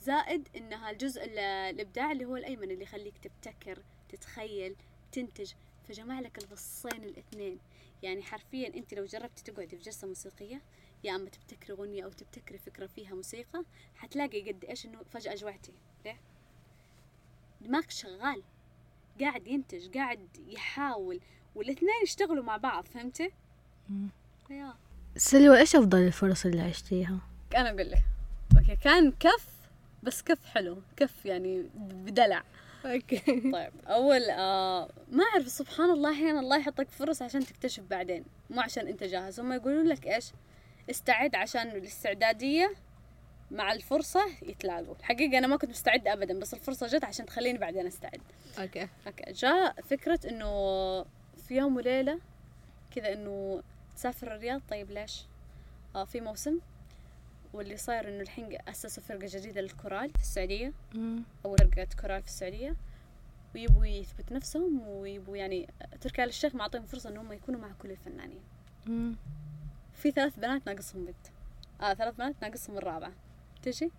زائد 0.00 0.48
إنها 0.56 0.90
الجزء 0.90 1.24
الإبداع 1.24 2.12
اللي 2.12 2.24
هو 2.24 2.36
الأيمن 2.36 2.70
اللي 2.70 2.82
يخليك 2.82 3.18
تبتكر 3.18 3.82
تتخيل 4.08 4.76
تنتج. 5.12 5.52
فجمع 5.88 6.20
لك 6.20 6.38
الفصين 6.38 7.04
الإثنين. 7.04 7.58
يعني 8.02 8.22
حرفيا 8.22 8.74
أنت 8.74 8.94
لو 8.94 9.04
جربتي 9.04 9.44
تقعدي 9.44 9.76
في 9.76 9.82
جلسة 9.82 10.08
موسيقية 10.08 10.62
يا 11.04 11.16
أما 11.16 11.28
تبتكري 11.30 11.72
أغنية 11.72 12.04
أو 12.04 12.10
تبتكري 12.10 12.58
فكرة 12.58 12.86
فيها 12.86 13.14
موسيقى 13.14 13.64
حتلاقي 13.94 14.52
قد 14.52 14.64
إيش 14.64 14.86
إنه 14.86 15.02
فجأة 15.02 15.34
جوعتي. 15.34 15.72
ليه؟ 16.04 16.20
دماغك 17.60 17.90
شغال. 17.90 18.42
قاعد 19.20 19.46
ينتج 19.46 19.94
قاعد 19.94 20.28
يحاول 20.48 21.20
والاثنين 21.54 21.92
يشتغلوا 22.04 22.44
مع 22.44 22.56
بعض 22.56 22.84
فهمتي؟ 22.86 23.30
يا. 24.50 24.74
سلوى 25.16 25.58
إيش 25.58 25.76
أفضل 25.76 25.98
الفرص 25.98 26.46
اللي 26.46 26.62
عشتيها؟ 26.62 27.18
أنا 27.56 27.68
أقول 27.68 27.90
لك. 27.90 28.02
okay 28.58 28.76
كان 28.76 29.12
كف 29.12 29.46
بس 30.02 30.22
كف 30.22 30.44
حلو. 30.44 30.82
كف 30.96 31.26
يعني 31.26 31.70
بدلع. 31.76 32.42
okay. 32.86 33.18
طيب 33.52 33.72
أول 33.86 34.22
آه 34.30 34.88
ما 35.12 35.24
أعرف 35.24 35.48
سبحان 35.48 35.90
الله 35.90 36.12
أحيانا 36.12 36.40
الله 36.40 36.58
يحطك 36.58 36.90
فرص 36.90 37.22
عشان 37.22 37.46
تكتشف 37.46 37.82
بعدين 37.82 38.24
مو 38.50 38.60
عشان 38.60 38.88
أنت 38.88 39.04
جاهز. 39.04 39.40
هم 39.40 39.52
يقولون 39.52 39.86
لك 39.86 40.06
إيش؟ 40.06 40.32
استعد 40.90 41.34
عشان 41.34 41.68
الاستعدادية 41.68 42.74
مع 43.50 43.72
الفرصة 43.72 44.20
يتلاقوا. 44.42 44.94
الحقيقة 44.94 45.38
أنا 45.38 45.46
ما 45.46 45.56
كنت 45.56 45.70
مستعدة 45.70 46.12
أبدا 46.12 46.38
بس 46.38 46.54
الفرصة 46.54 46.86
جت 46.86 47.04
عشان 47.04 47.26
تخليني 47.26 47.58
بعدين 47.58 47.86
أستعد. 47.86 48.20
okay. 48.58 48.88
okay. 49.06 49.32
جاء 49.32 49.80
فكرة 49.82 50.20
إنه 50.28 50.46
في 51.36 51.56
يوم 51.56 51.76
وليلة 51.76 52.20
كذا 52.90 53.12
إنه 53.12 53.62
تسافر 53.96 54.34
الرياض. 54.34 54.60
طيب 54.70 54.90
ليش؟ 54.90 55.24
آه 55.94 56.04
في 56.04 56.20
موسم 56.20 56.58
واللي 57.52 57.76
صاير 57.76 58.08
إنه 58.08 58.20
الحين 58.20 58.58
أسسوا 58.68 59.02
فرقة 59.02 59.26
جديدة 59.26 59.60
للكورال 59.60 60.10
في 60.10 60.20
السعودية. 60.20 60.72
أول 61.44 61.58
فرقة 61.58 61.88
كورال 62.00 62.22
في 62.22 62.28
السعودية. 62.28 62.76
ويبوا 63.54 63.86
يثبت 63.86 64.32
نفسهم 64.32 64.88
ويبوا 64.88 65.36
يعني 65.36 65.68
تركي 66.00 66.24
آل 66.24 66.28
الشيخ 66.28 66.54
معطيهم 66.54 66.86
فرصة 66.86 67.10
إنهم 67.10 67.32
يكونوا 67.32 67.60
مع 67.60 67.68
كل 67.82 67.90
الفنانين. 67.90 68.40
في 69.94 70.10
ثلاث 70.10 70.36
بنات 70.36 70.66
ناقصهم 70.66 71.04
بنت. 71.04 71.26
آه 71.80 71.94
ثلاث 71.94 72.14
بنات 72.14 72.34
ناقصهم 72.42 72.78
الرابعة. 72.78 73.12
تجي؟ 73.62 73.90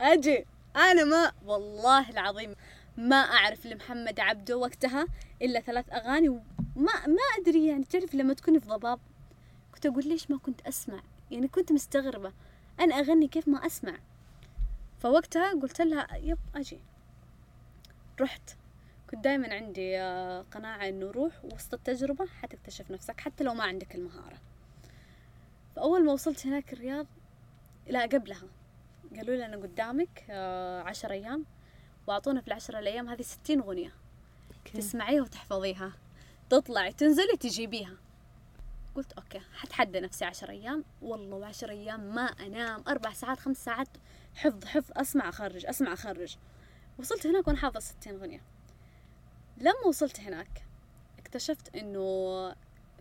أجي. 0.00 0.46
أنا 0.76 1.04
ما 1.04 1.32
والله 1.44 2.10
العظيم 2.10 2.54
ما 2.96 3.16
أعرف 3.16 3.66
لمحمد 3.66 4.20
عبده 4.20 4.56
وقتها 4.56 5.06
إلا 5.42 5.60
ثلاث 5.60 5.92
أغاني 5.92 6.28
وما 6.28 7.06
ما 7.06 7.22
أدري 7.38 7.66
يعني 7.66 7.84
تعرف 7.84 8.14
لما 8.14 8.34
تكوني 8.34 8.60
في 8.60 8.66
ضباب 8.66 9.00
كنت 9.74 9.86
أقول 9.86 10.08
ليش 10.08 10.30
ما 10.30 10.38
كنت 10.38 10.60
أسمع؟ 10.60 11.02
يعني 11.30 11.48
كنت 11.48 11.72
مستغربة 11.72 12.32
أنا 12.80 12.94
أغني 12.94 13.28
كيف 13.28 13.48
ما 13.48 13.66
أسمع. 13.66 13.98
فوقتها 14.98 15.52
قلت 15.52 15.80
لها 15.80 16.16
يب 16.16 16.38
أجي. 16.54 16.78
رحت. 18.20 18.56
كنت 19.10 19.24
دائما 19.24 19.54
عندي 19.54 19.98
آه، 19.98 20.44
قناعة 20.52 20.88
إنه 20.88 21.10
روح 21.10 21.44
وسط 21.44 21.74
التجربة 21.74 22.26
حتكتشف 22.26 22.90
نفسك 22.90 23.20
حتى 23.20 23.44
لو 23.44 23.54
ما 23.54 23.64
عندك 23.64 23.94
المهارة. 23.94 24.38
فأول 25.76 26.04
ما 26.04 26.12
وصلت 26.12 26.46
هناك 26.46 26.72
الرياض 26.72 27.06
لا 27.88 28.02
قبلها. 28.02 28.42
قالوا 29.16 29.36
لي 29.36 29.46
أنا 29.46 29.56
قدامك 29.56 30.24
آه، 30.30 30.82
عشر 30.82 31.10
أيام 31.10 31.46
وأعطونا 32.06 32.40
في 32.40 32.48
العشر 32.48 32.78
الأيام 32.78 33.08
هذه 33.08 33.22
ستين 33.22 33.60
أغنية. 33.60 33.92
تسمعيها 34.74 35.22
وتحفظيها. 35.22 35.92
تطلعي 36.50 36.92
تنزلي 36.92 37.36
تجيبيها. 37.40 37.96
قلت 38.94 39.12
أوكي 39.12 39.40
حتحدى 39.54 40.00
نفسي 40.00 40.24
عشر 40.24 40.50
أيام. 40.50 40.84
والله 41.02 41.36
وعشر 41.36 41.70
أيام 41.70 42.14
ما 42.14 42.22
أنام. 42.22 42.84
أربع 42.88 43.12
ساعات 43.12 43.40
خمس 43.40 43.64
ساعات. 43.64 43.88
حفظ 44.34 44.64
حفظ. 44.64 44.90
أسمع 44.96 45.28
أخرج 45.28 45.66
أسمع 45.66 45.92
أخرج 45.92 46.36
وصلت 46.98 47.26
هناك 47.26 47.48
وأنا 47.48 47.58
حافظة 47.58 47.80
ستين 47.80 48.14
أغنية. 48.14 48.42
لما 49.56 49.86
وصلت 49.86 50.20
هناك 50.20 50.64
اكتشفت 51.18 51.76
إنه 51.76 52.00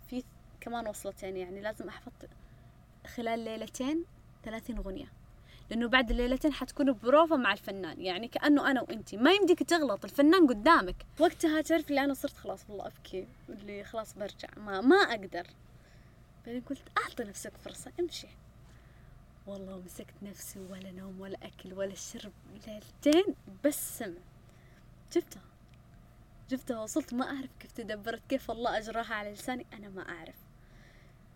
في 0.10 0.24
كمان 0.62 0.88
وصلتين 0.88 1.38
يعني 1.38 1.62
لازم 1.62 1.88
أحفظ 1.88 2.12
خلال 3.08 3.40
ليلتين 3.40 4.06
ثلاثين 4.44 4.78
أغنية. 4.78 5.17
لأنه 5.70 5.88
بعد 5.88 6.12
الليلتين 6.12 6.54
حتكونوا 6.54 6.94
بروفا 6.94 7.36
مع 7.36 7.54
الفنان. 7.54 8.02
يعني 8.02 8.28
كأنه 8.28 8.72
أنا 8.72 8.82
وإنتي. 8.82 9.18
ما 9.18 9.32
يمديك 9.32 9.64
تغلط 9.64 10.06
الفنان 10.06 10.48
قدامك. 10.48 10.96
وقتها 11.20 11.62
تعرف 11.62 11.90
اللي 11.90 12.04
أنا 12.04 12.14
صرت 12.14 12.38
خلاص 12.38 12.70
والله 12.70 12.88
أبكي. 12.88 13.28
اللي 13.50 13.84
خلاص 13.84 14.14
برجع. 14.14 14.50
ما 14.58 14.82
ما 14.82 14.96
أقدر. 14.96 15.48
بعدين 16.46 16.62
قلت 16.62 16.82
أعطي 16.98 17.24
نفسك 17.24 17.54
فرصة 17.58 17.92
امشي. 18.00 18.28
والله 19.48 19.82
مسكت 19.86 20.14
نفسي 20.24 20.60
ولا 20.60 20.92
نوم 20.92 21.22
ولا 21.22 21.38
أكل 21.44 21.74
ولا 21.74 21.96
شرب 21.96 22.32
ليلتين 22.68 23.36
بس 23.64 23.98
سمع 24.00 24.22
جبتها. 25.14 25.42
جبتها 26.50 26.80
وصلت. 26.80 27.14
ما 27.14 27.26
أعرف 27.26 27.50
كيف 27.60 27.72
تدبرت 27.72 28.22
كيف 28.30 28.52
الله 28.52 28.78
أجراها 28.78 29.14
على 29.14 29.32
لساني. 29.32 29.66
أنا 29.74 29.90
ما 29.90 30.10
أعرف. 30.10 30.36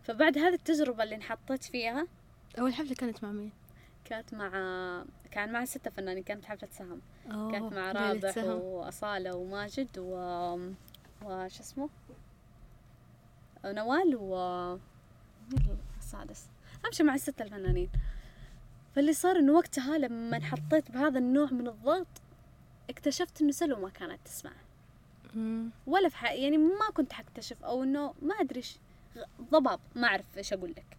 فبعد 0.03 0.37
هذه 0.37 0.53
التجربة 0.53 1.03
اللي 1.03 1.15
انحطيت 1.15 1.63
فيها 1.63 2.07
أول 2.59 2.73
حفلة 2.73 2.95
كانت 2.95 3.23
مع 3.23 3.31
مين؟ 3.31 3.51
كانت 4.11 4.33
مع 4.33 4.49
كان 5.31 5.51
مع 5.51 5.65
ستة 5.65 5.91
فنانين 5.91 6.23
كانت 6.23 6.45
حفلة 6.45 6.69
سهم. 6.71 7.01
كانت 7.51 7.73
مع 7.73 7.91
رابح 7.91 8.37
وأصالة 8.37 9.35
وماجد 9.35 9.99
و 9.99 10.13
وش 11.25 11.59
اسمه؟ 11.59 11.89
نوال 13.65 14.15
و 14.15 14.35
السادس. 15.99 16.45
أمشي 16.85 17.03
مع 17.03 17.15
الستة 17.15 17.43
الفنانين. 17.43 17.89
فاللي 18.95 19.13
صار 19.13 19.39
إنه 19.39 19.53
وقتها 19.53 19.97
لما 19.97 20.37
انحطيت 20.37 20.91
بهذا 20.91 21.19
النوع 21.19 21.51
من 21.51 21.67
الضغط 21.67 22.07
اكتشفت 22.89 23.41
إنه 23.41 23.51
سلوى 23.51 23.81
ما 23.81 23.89
كانت 23.89 24.19
تسمع 24.25 24.51
ولا 25.87 26.09
في 26.09 26.17
حق 26.17 26.35
يعني 26.35 26.57
ما 26.57 26.89
كنت 26.93 27.13
حكتشف 27.13 27.63
أو 27.63 27.83
إنه 27.83 28.13
ما 28.21 28.35
أدري 28.35 28.63
ضباب 29.51 29.79
ما 29.95 30.07
أعرف 30.07 30.37
إيش 30.37 30.53
أقول 30.53 30.69
لك. 30.69 30.97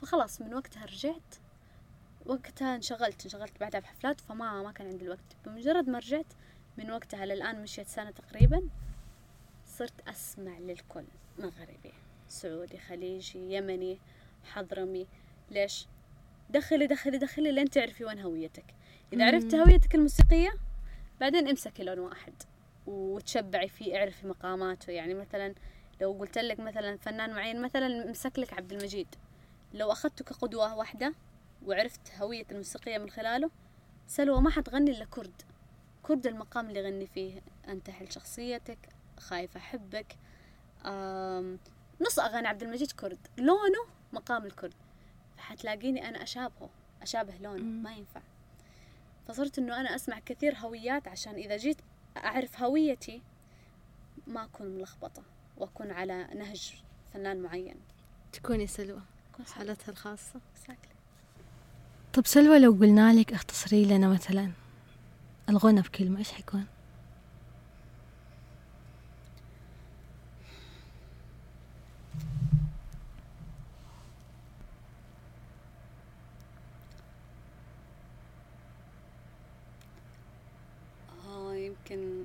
فخلاص 0.00 0.40
من 0.40 0.54
وقتها 0.54 0.84
رجعت. 0.84 1.34
وقتها 2.28 2.76
انشغلت 2.76 3.24
انشغلت 3.24 3.60
بعدها 3.60 3.80
بحفلات 3.80 4.20
فما 4.20 4.62
ما 4.62 4.72
كان 4.72 4.86
عندي 4.86 5.04
الوقت. 5.04 5.36
بمجرد 5.46 5.88
ما 5.88 5.98
رجعت 5.98 6.32
من 6.78 6.90
وقتها 6.90 7.26
للآن 7.26 7.62
مشيت 7.62 7.86
سنة 7.86 8.10
تقريبا 8.10 8.68
صرت 9.66 10.08
أسمع 10.08 10.58
للكل 10.58 11.04
مغربي 11.38 11.92
سعودي 12.28 12.78
خليجي 12.78 13.54
يمني 13.54 13.98
حضرمي. 14.44 15.06
ليش؟ 15.50 15.86
دخلي 16.50 16.86
دخلي 16.86 17.18
دخلي 17.18 17.52
لين 17.52 17.70
تعرفي 17.70 18.04
وين 18.04 18.18
هويتك. 18.18 18.64
إذا 19.12 19.26
عرفت 19.26 19.54
هويتك 19.54 19.94
الموسيقية 19.94 20.50
بعدين 21.20 21.48
امسكي 21.48 21.84
لون 21.84 21.98
واحد 21.98 22.34
وتشبعي 22.86 23.68
فيه 23.68 23.96
اعرفي 23.98 24.26
مقاماته. 24.26 24.90
يعني 24.90 25.14
مثلا 25.14 25.54
لو 26.00 26.12
قلت 26.12 26.38
لك 26.38 26.60
مثلا 26.60 26.96
فنان 26.96 27.30
معين 27.30 27.62
مثلا 27.62 28.08
امسك 28.08 28.38
لك 28.38 28.52
عبد 28.52 28.72
المجيد. 28.72 29.14
لو 29.74 29.92
أخذته 29.92 30.24
كقدوة 30.24 30.74
واحدة 30.74 31.14
وعرفت 31.66 32.14
هوية 32.14 32.46
الموسيقية 32.50 32.98
من 32.98 33.10
خلاله 33.10 33.50
سلوى 34.06 34.40
ما 34.40 34.50
حتغني 34.50 34.90
إلا 34.90 35.04
كرد. 35.04 35.42
كرد 36.02 36.26
المقام 36.26 36.68
اللي 36.68 36.80
يغني 36.80 37.06
فيه. 37.06 37.42
أنتحل 37.68 38.12
شخصيتك 38.12 38.78
خايف 39.18 39.56
أحبك. 39.56 40.16
نص 42.00 42.18
أغاني 42.18 42.48
عبد 42.48 42.62
المجيد 42.62 42.92
كرد. 42.92 43.18
لونه 43.38 43.86
مقام 44.12 44.46
الكرد. 44.46 44.74
فحتلاقيني 45.36 46.08
أنا 46.08 46.22
أشابهه 46.22 46.70
أشابه 47.02 47.34
لونه. 47.40 47.62
ما 47.62 47.92
ينفع. 47.92 48.20
فصرت 49.28 49.58
إنه 49.58 49.80
أنا 49.80 49.94
أسمع 49.94 50.18
كثير 50.18 50.56
هويات 50.56 51.08
عشان 51.08 51.34
إذا 51.34 51.56
جيت 51.56 51.76
أعرف 52.16 52.62
هويتي 52.62 53.22
ما 54.26 54.44
أكون 54.44 54.66
ملخبطة 54.66 55.22
وأكون 55.56 55.90
على 55.90 56.24
نهج 56.24 56.82
فنان 57.12 57.42
معين. 57.42 57.80
تكوني 58.32 58.66
سلوى. 58.66 59.02
حالتها 59.54 59.92
الخاصة. 59.92 60.40
Exactly. 60.56 60.97
طب 62.18 62.26
سلوى 62.26 62.58
لو 62.58 62.72
قلنا 62.72 63.12
لك 63.12 63.32
اختصري 63.32 63.84
لنا 63.84 64.08
مثلا 64.08 64.50
الغنى 65.48 65.80
بكلمة 65.80 66.18
إيش 66.18 66.32
حيكون؟ 66.32 66.66
آه 81.28 81.54
يمكن 81.54 82.24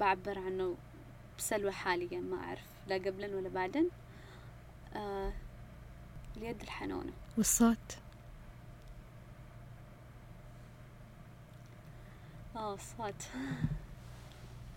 بعبر 0.00 0.38
عنه 0.38 0.76
بسلوى 1.38 1.72
حاليا 1.72 2.20
ما 2.20 2.36
أعرف 2.36 2.66
لا 2.88 2.94
قبلا 2.94 3.36
ولا 3.36 3.48
بعدا. 3.48 3.84
آه 4.94 5.32
اليد 6.36 6.62
الحنونة. 6.62 7.12
والصوت؟ 7.36 8.07
آه 12.58 12.74
الصوت 12.74 13.22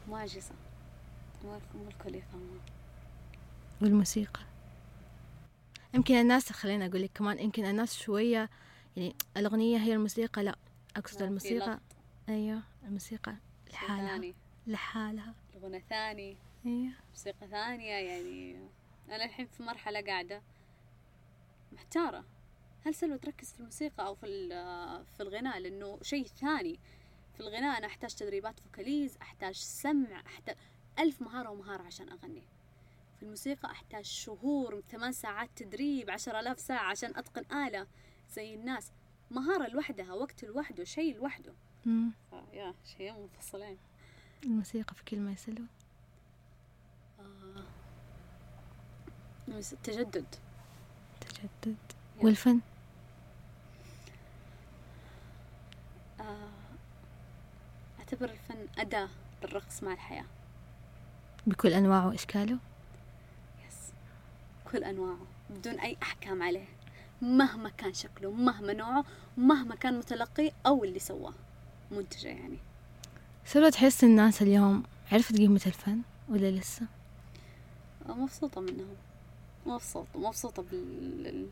معجزة. 0.09 0.53
مو 1.43 1.59
الكل 1.87 2.15
يفهمها 2.15 2.59
والموسيقى. 3.81 4.39
يمكن 5.93 6.13
الناس 6.15 6.51
خلينا 6.51 6.85
أقول 6.85 7.01
لك 7.01 7.11
كمان 7.15 7.39
يمكن 7.39 7.65
الناس 7.65 7.97
شوية 7.97 8.49
يعني 8.97 9.15
الأغنية 9.37 9.77
هي 9.77 9.93
الموسيقى 9.93 10.43
لا 10.43 10.55
أقصد 10.95 11.21
الموسيقى. 11.21 11.79
أيوة 12.29 12.61
الموسيقى 12.83 13.35
لحالها. 13.73 14.33
لحالها. 14.67 15.33
الغنى 15.55 15.79
ثاني. 15.89 16.37
أيوة. 16.65 16.91
موسيقى 17.09 17.47
ثانية 17.47 17.93
يعني 17.93 18.55
أنا 19.09 19.25
الحين 19.25 19.47
في 19.47 19.63
مرحلة 19.63 20.01
قاعدة 20.01 20.41
محتارة. 21.71 22.23
هل 22.85 22.95
سلوى 22.95 23.17
تركز 23.17 23.53
في 23.53 23.59
الموسيقى 23.59 24.05
أو 24.05 24.15
في 24.15 24.25
ال- 24.25 25.05
في 25.17 25.23
الغناء؟ 25.23 25.59
لأنه 25.59 25.99
شيء 26.01 26.25
ثاني. 26.27 26.79
في 27.33 27.39
الغناء 27.39 27.77
أنا 27.77 27.87
أحتاج 27.87 28.15
تدريبات 28.15 28.59
فوكاليز 28.59 29.17
أحتاج 29.21 29.55
سمع 29.55 30.21
أحتاج 30.27 30.55
ألف 30.99 31.21
مهارة 31.21 31.49
ومهارة 31.49 31.83
عشان 31.83 32.09
أغني. 32.09 32.43
في 33.17 33.23
الموسيقى 33.23 33.71
أحتاج 33.71 34.05
شهور 34.05 34.81
ثمان 34.91 35.11
ساعات 35.11 35.49
تدريب 35.55 36.09
عشر 36.09 36.39
آلاف 36.39 36.59
ساعة 36.59 36.89
عشان 36.91 37.15
أتقن 37.15 37.57
آلة 37.67 37.87
زي 38.33 38.55
الناس. 38.55 38.91
مهارة 39.31 39.67
لوحدها 39.67 40.13
وقت 40.13 40.43
لوحده 40.45 40.83
شيء 40.83 41.15
لوحده. 41.17 41.53
مم. 41.85 42.11
يا 42.53 42.73
شيئين 42.85 43.15
منفصلين. 43.15 43.77
الموسيقى 44.43 44.95
في 44.95 45.03
كلمة 45.03 45.35
سلوى 45.35 45.67
آه. 47.19 47.63
بس 49.47 49.73
التجدد 49.73 50.35
تجدد. 51.21 51.77
يا. 52.17 52.23
والفن؟ 52.25 52.59
آه، 56.19 56.49
أعتبر 58.13 58.29
الفن 58.29 58.67
أداة 58.77 59.09
للرقص 59.43 59.83
مع 59.83 59.93
الحياة. 59.93 60.25
بكل 61.47 61.73
أنواعه 61.73 62.07
وأشكاله؟ 62.07 62.57
يس 63.67 63.93
كل 64.71 64.83
أنواعه 64.83 65.17
بدون 65.49 65.79
أي 65.79 65.97
أحكام 66.03 66.43
عليه. 66.43 66.65
مهما 67.21 67.69
كان 67.69 67.93
شكله 67.93 68.31
مهما 68.31 68.73
نوعه 68.73 69.05
مهما 69.37 69.75
كان 69.75 69.97
متلقي 69.99 70.51
أو 70.65 70.83
اللي 70.83 70.99
سواه. 70.99 71.33
منتجه 71.91 72.27
يعني. 72.27 72.57
سلوى 73.45 73.71
تحس 73.71 74.03
الناس 74.03 74.41
اليوم 74.41 74.83
عرفت 75.11 75.37
قيمة 75.37 75.61
الفن 75.65 76.01
ولا 76.29 76.51
لسه؟ 76.51 76.85
آه، 78.09 78.13
مبسوطة 78.13 78.61
منهم. 78.61 78.95
مبسوطة 79.65 80.19
مبسوطة 80.19 80.63
بال 80.63 81.27
ال- 81.27 81.47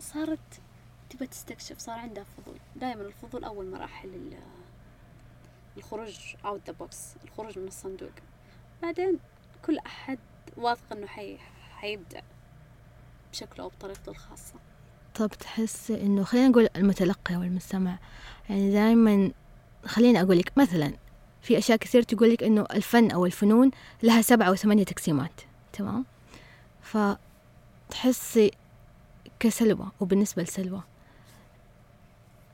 صارت 0.00 0.60
تبى 1.10 1.26
تستكشف 1.26 1.78
صار 1.78 1.98
عندها 1.98 2.24
فضول. 2.24 2.56
دائما 2.76 3.02
الفضول 3.02 3.44
أول 3.44 3.70
مراحل 3.70 4.08
ال- 4.08 4.38
الخروج 5.78 6.34
out 6.44 6.60
the 6.66 6.72
box 6.72 7.14
الخروج 7.24 7.58
من 7.58 7.68
الصندوق. 7.68 8.10
بعدين 8.82 9.18
كل 9.66 9.78
أحد 9.78 10.18
واثق 10.56 10.92
إنه 10.92 11.06
حي 11.06 11.38
حيبدع 11.76 12.20
بشكله 13.32 13.64
أو 13.64 13.68
بطريقته 13.68 14.10
الخاصة. 14.10 14.54
طب 15.14 15.28
تحس 15.28 15.90
إنه 15.90 16.24
خلينا 16.24 16.48
نقول 16.48 16.68
المتلقي 16.76 17.36
والمستمع 17.36 17.98
يعني 18.50 18.72
دائما 18.72 19.30
خليني 19.84 20.22
أقول 20.22 20.38
لك 20.38 20.52
مثلا 20.56 20.92
في 21.42 21.58
أشياء 21.58 21.78
كثير 21.78 22.02
تقول 22.02 22.30
لك 22.32 22.42
إنه 22.42 22.66
الفن 22.72 23.10
أو 23.10 23.26
الفنون 23.26 23.70
لها 24.02 24.22
سبعة 24.22 24.50
وثمانية 24.50 24.84
تقسيمات 24.84 25.40
تمام؟ 25.72 26.04
فتحسي 26.82 28.50
كسلوى 29.40 29.86
وبالنسبة 30.00 30.42
لسلوى 30.42 30.82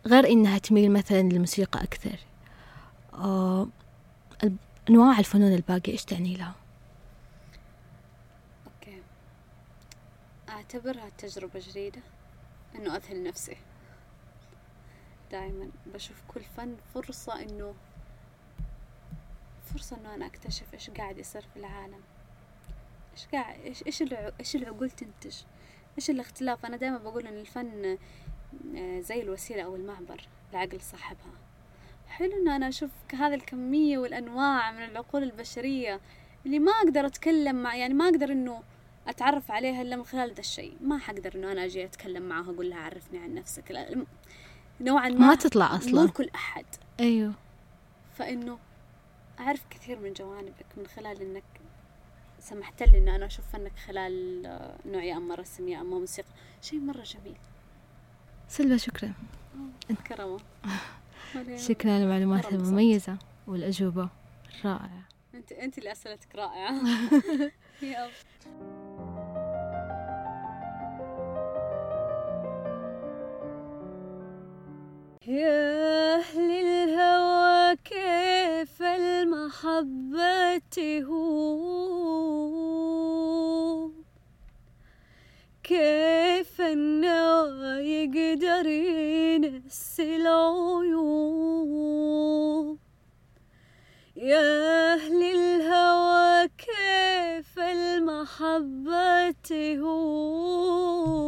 غير 0.06 0.28
إنها 0.28 0.58
تميل 0.58 0.92
مثلا 0.92 1.22
للموسيقى 1.22 1.82
أكثر. 1.82 2.18
آه 3.14 3.68
أنواع 4.90 5.18
الفنون 5.18 5.52
الباقية 5.52 5.92
إيش 5.92 6.04
تعني 6.04 6.36
لها؟ 6.36 6.54
أوكي. 8.66 9.02
أعتبرها 10.48 11.10
تجربة 11.18 11.60
جديدة 11.68 12.00
إنه 12.74 12.96
أذهل 12.96 13.22
نفسي. 13.22 13.56
دائما 15.30 15.70
بشوف 15.86 16.22
كل 16.28 16.40
فن 16.56 16.76
فرصة 16.94 17.42
إنه 17.42 17.74
فرصة 19.64 19.96
إنه 19.96 20.14
أنا 20.14 20.26
أكتشف 20.26 20.74
إيش 20.74 20.90
قاعد 20.90 21.18
يصير 21.18 21.42
في 21.42 21.56
العالم. 21.56 22.00
إيش 23.12 23.26
قاعد 23.26 23.60
إيش 23.60 23.86
إيش 23.86 24.02
إيش 24.40 24.56
العقول 24.56 24.90
تنتج. 24.90 25.36
إيش 25.98 26.10
الاختلاف؟ 26.10 26.66
أنا 26.66 26.76
دائما 26.76 26.98
بقول 26.98 27.26
إن 27.26 27.38
الفن 27.38 27.98
آه، 28.76 29.00
زي 29.00 29.22
الوسيلة 29.22 29.62
أو 29.62 29.76
المعبر 29.76 30.28
لعقل 30.52 30.80
صاحبها. 30.80 31.43
حلو 32.08 32.32
إن 32.42 32.48
أنا 32.48 32.68
أشوف 32.68 32.90
هذه 33.12 33.34
الكمية 33.34 33.98
والأنواع 33.98 34.72
من 34.72 34.84
العقول 34.84 35.22
البشرية 35.22 36.00
اللي 36.46 36.58
ما 36.58 36.72
أقدر 36.72 37.06
أتكلم 37.06 37.62
مع 37.62 37.76
يعني 37.76 37.94
ما 37.94 38.04
أقدر 38.04 38.32
إنه 38.32 38.62
أتعرف 39.08 39.50
عليها 39.50 39.82
إلا 39.82 39.96
من 39.96 40.04
خلال 40.04 40.34
ذا 40.34 40.40
الشيء. 40.40 40.76
ما 40.80 40.98
حقدر 40.98 41.34
إنه 41.34 41.52
أنا 41.52 41.64
أجي 41.64 41.84
أتكلم 41.84 42.22
معها 42.22 42.50
أقول 42.50 42.70
لها 42.70 42.78
عرفني 42.78 43.18
عن 43.18 43.34
نفسك. 43.34 43.96
نوعا 44.80 45.08
ما 45.08 45.26
ما 45.26 45.34
تطلع 45.34 45.70
مو 45.70 45.76
أصلا 45.76 46.06
لكل 46.06 46.30
أحد. 46.34 46.64
أيوه. 47.00 47.32
فإنه 48.14 48.58
أعرف 49.40 49.62
كثير 49.70 49.98
من 49.98 50.12
جوانبك 50.12 50.66
من 50.76 50.86
خلال 50.86 51.22
إنك 51.22 51.42
سمحت 52.40 52.82
لي 52.82 52.98
إن 52.98 53.08
أنا 53.08 53.26
أشوف 53.26 53.44
فنك 53.52 53.72
خلال 53.86 54.46
آه، 54.46 54.76
نوع 54.86 55.02
يا 55.02 55.16
أما 55.16 55.34
رسم 55.34 55.68
يا 55.68 55.80
أما 55.80 55.98
موسيقى. 55.98 56.28
شيء 56.62 56.78
مرة 56.80 57.02
جميل. 57.02 57.36
سلوى 58.48 58.78
شكرا. 58.78 59.12
كرمة. 60.08 60.26
ولا- 60.32 60.40
شكرا 61.56 61.90
على 61.92 62.04
المعلومات. 62.04 62.52
المميزة 62.52 63.18
والأجوبة 63.46 64.08
الرائعة. 64.60 65.08
أنت 65.34 65.52
أنت 65.52 65.78
اللي 65.78 65.92
أسئلتك 65.92 66.34
رائعة. 66.34 66.74
يلا. 67.82 68.10
يا 75.26 76.14
أهل 76.14 76.50
الهوى 76.50 77.76
كيف 77.76 78.82
المحبة 78.82 80.58
هو 81.02 81.54
كيف 85.64 86.60
النوى 86.60 87.80
يقدر 87.80 88.66
ينسي 88.66 90.16
العيوب؟ 90.16 91.58
يا 94.16 94.94
أهل 94.94 95.22
الهوى 95.22 96.48
كيف 96.58 97.58
المحبة 97.58 99.42
هو 99.80 101.24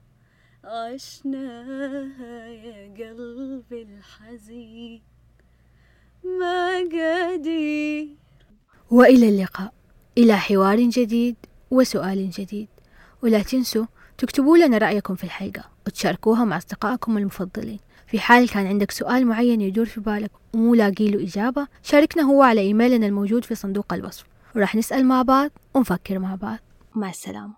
عشناها 0.65 2.47
يا 2.49 2.95
قلبي 2.95 3.83
الحزين. 3.83 5.03
ما 6.25 6.79
قدير. 6.79 8.09
وإلى 8.91 9.29
اللقاء. 9.29 9.73
إلى 10.19 10.39
حوار 10.39 10.81
جديد 10.81 11.37
وسؤال 11.71 12.31
جديد. 12.31 12.69
ولا 13.23 13.43
تنسوا 13.43 13.87
تكتبوا 14.19 14.57
لنا 14.59 14.79
رأيكم 14.79 15.15
في 15.15 15.25
الحلقة 15.25 15.65
وتشاركوها 15.87 16.45
مع 16.45 16.57
أصدقائكم 16.57 17.19
المفضلين. 17.19 17.79
في 18.07 18.21
حال 18.21 18.49
كان 18.49 18.67
عندك 18.67 18.91
سؤال 18.91 19.27
معين 19.27 19.61
يدور 19.61 19.87
في 19.87 20.01
بالك 20.01 20.31
ومو 20.55 20.75
لاقي 20.75 21.09
له 21.09 21.23
إجابة 21.23 21.67
شاركنا 21.83 22.23
هو 22.23 22.43
على 22.43 22.61
إيميلنا 22.61 23.07
الموجود 23.07 23.45
في 23.45 23.55
صندوق 23.55 23.93
الوصف. 23.93 24.25
وراح 24.57 24.75
نسأل 24.75 25.07
مع 25.07 25.23
بعض 25.23 25.51
ونفكر 25.75 26.19
مع 26.19 26.35
بعض. 26.35 26.59
مع 26.95 27.11
السلامة. 27.11 27.51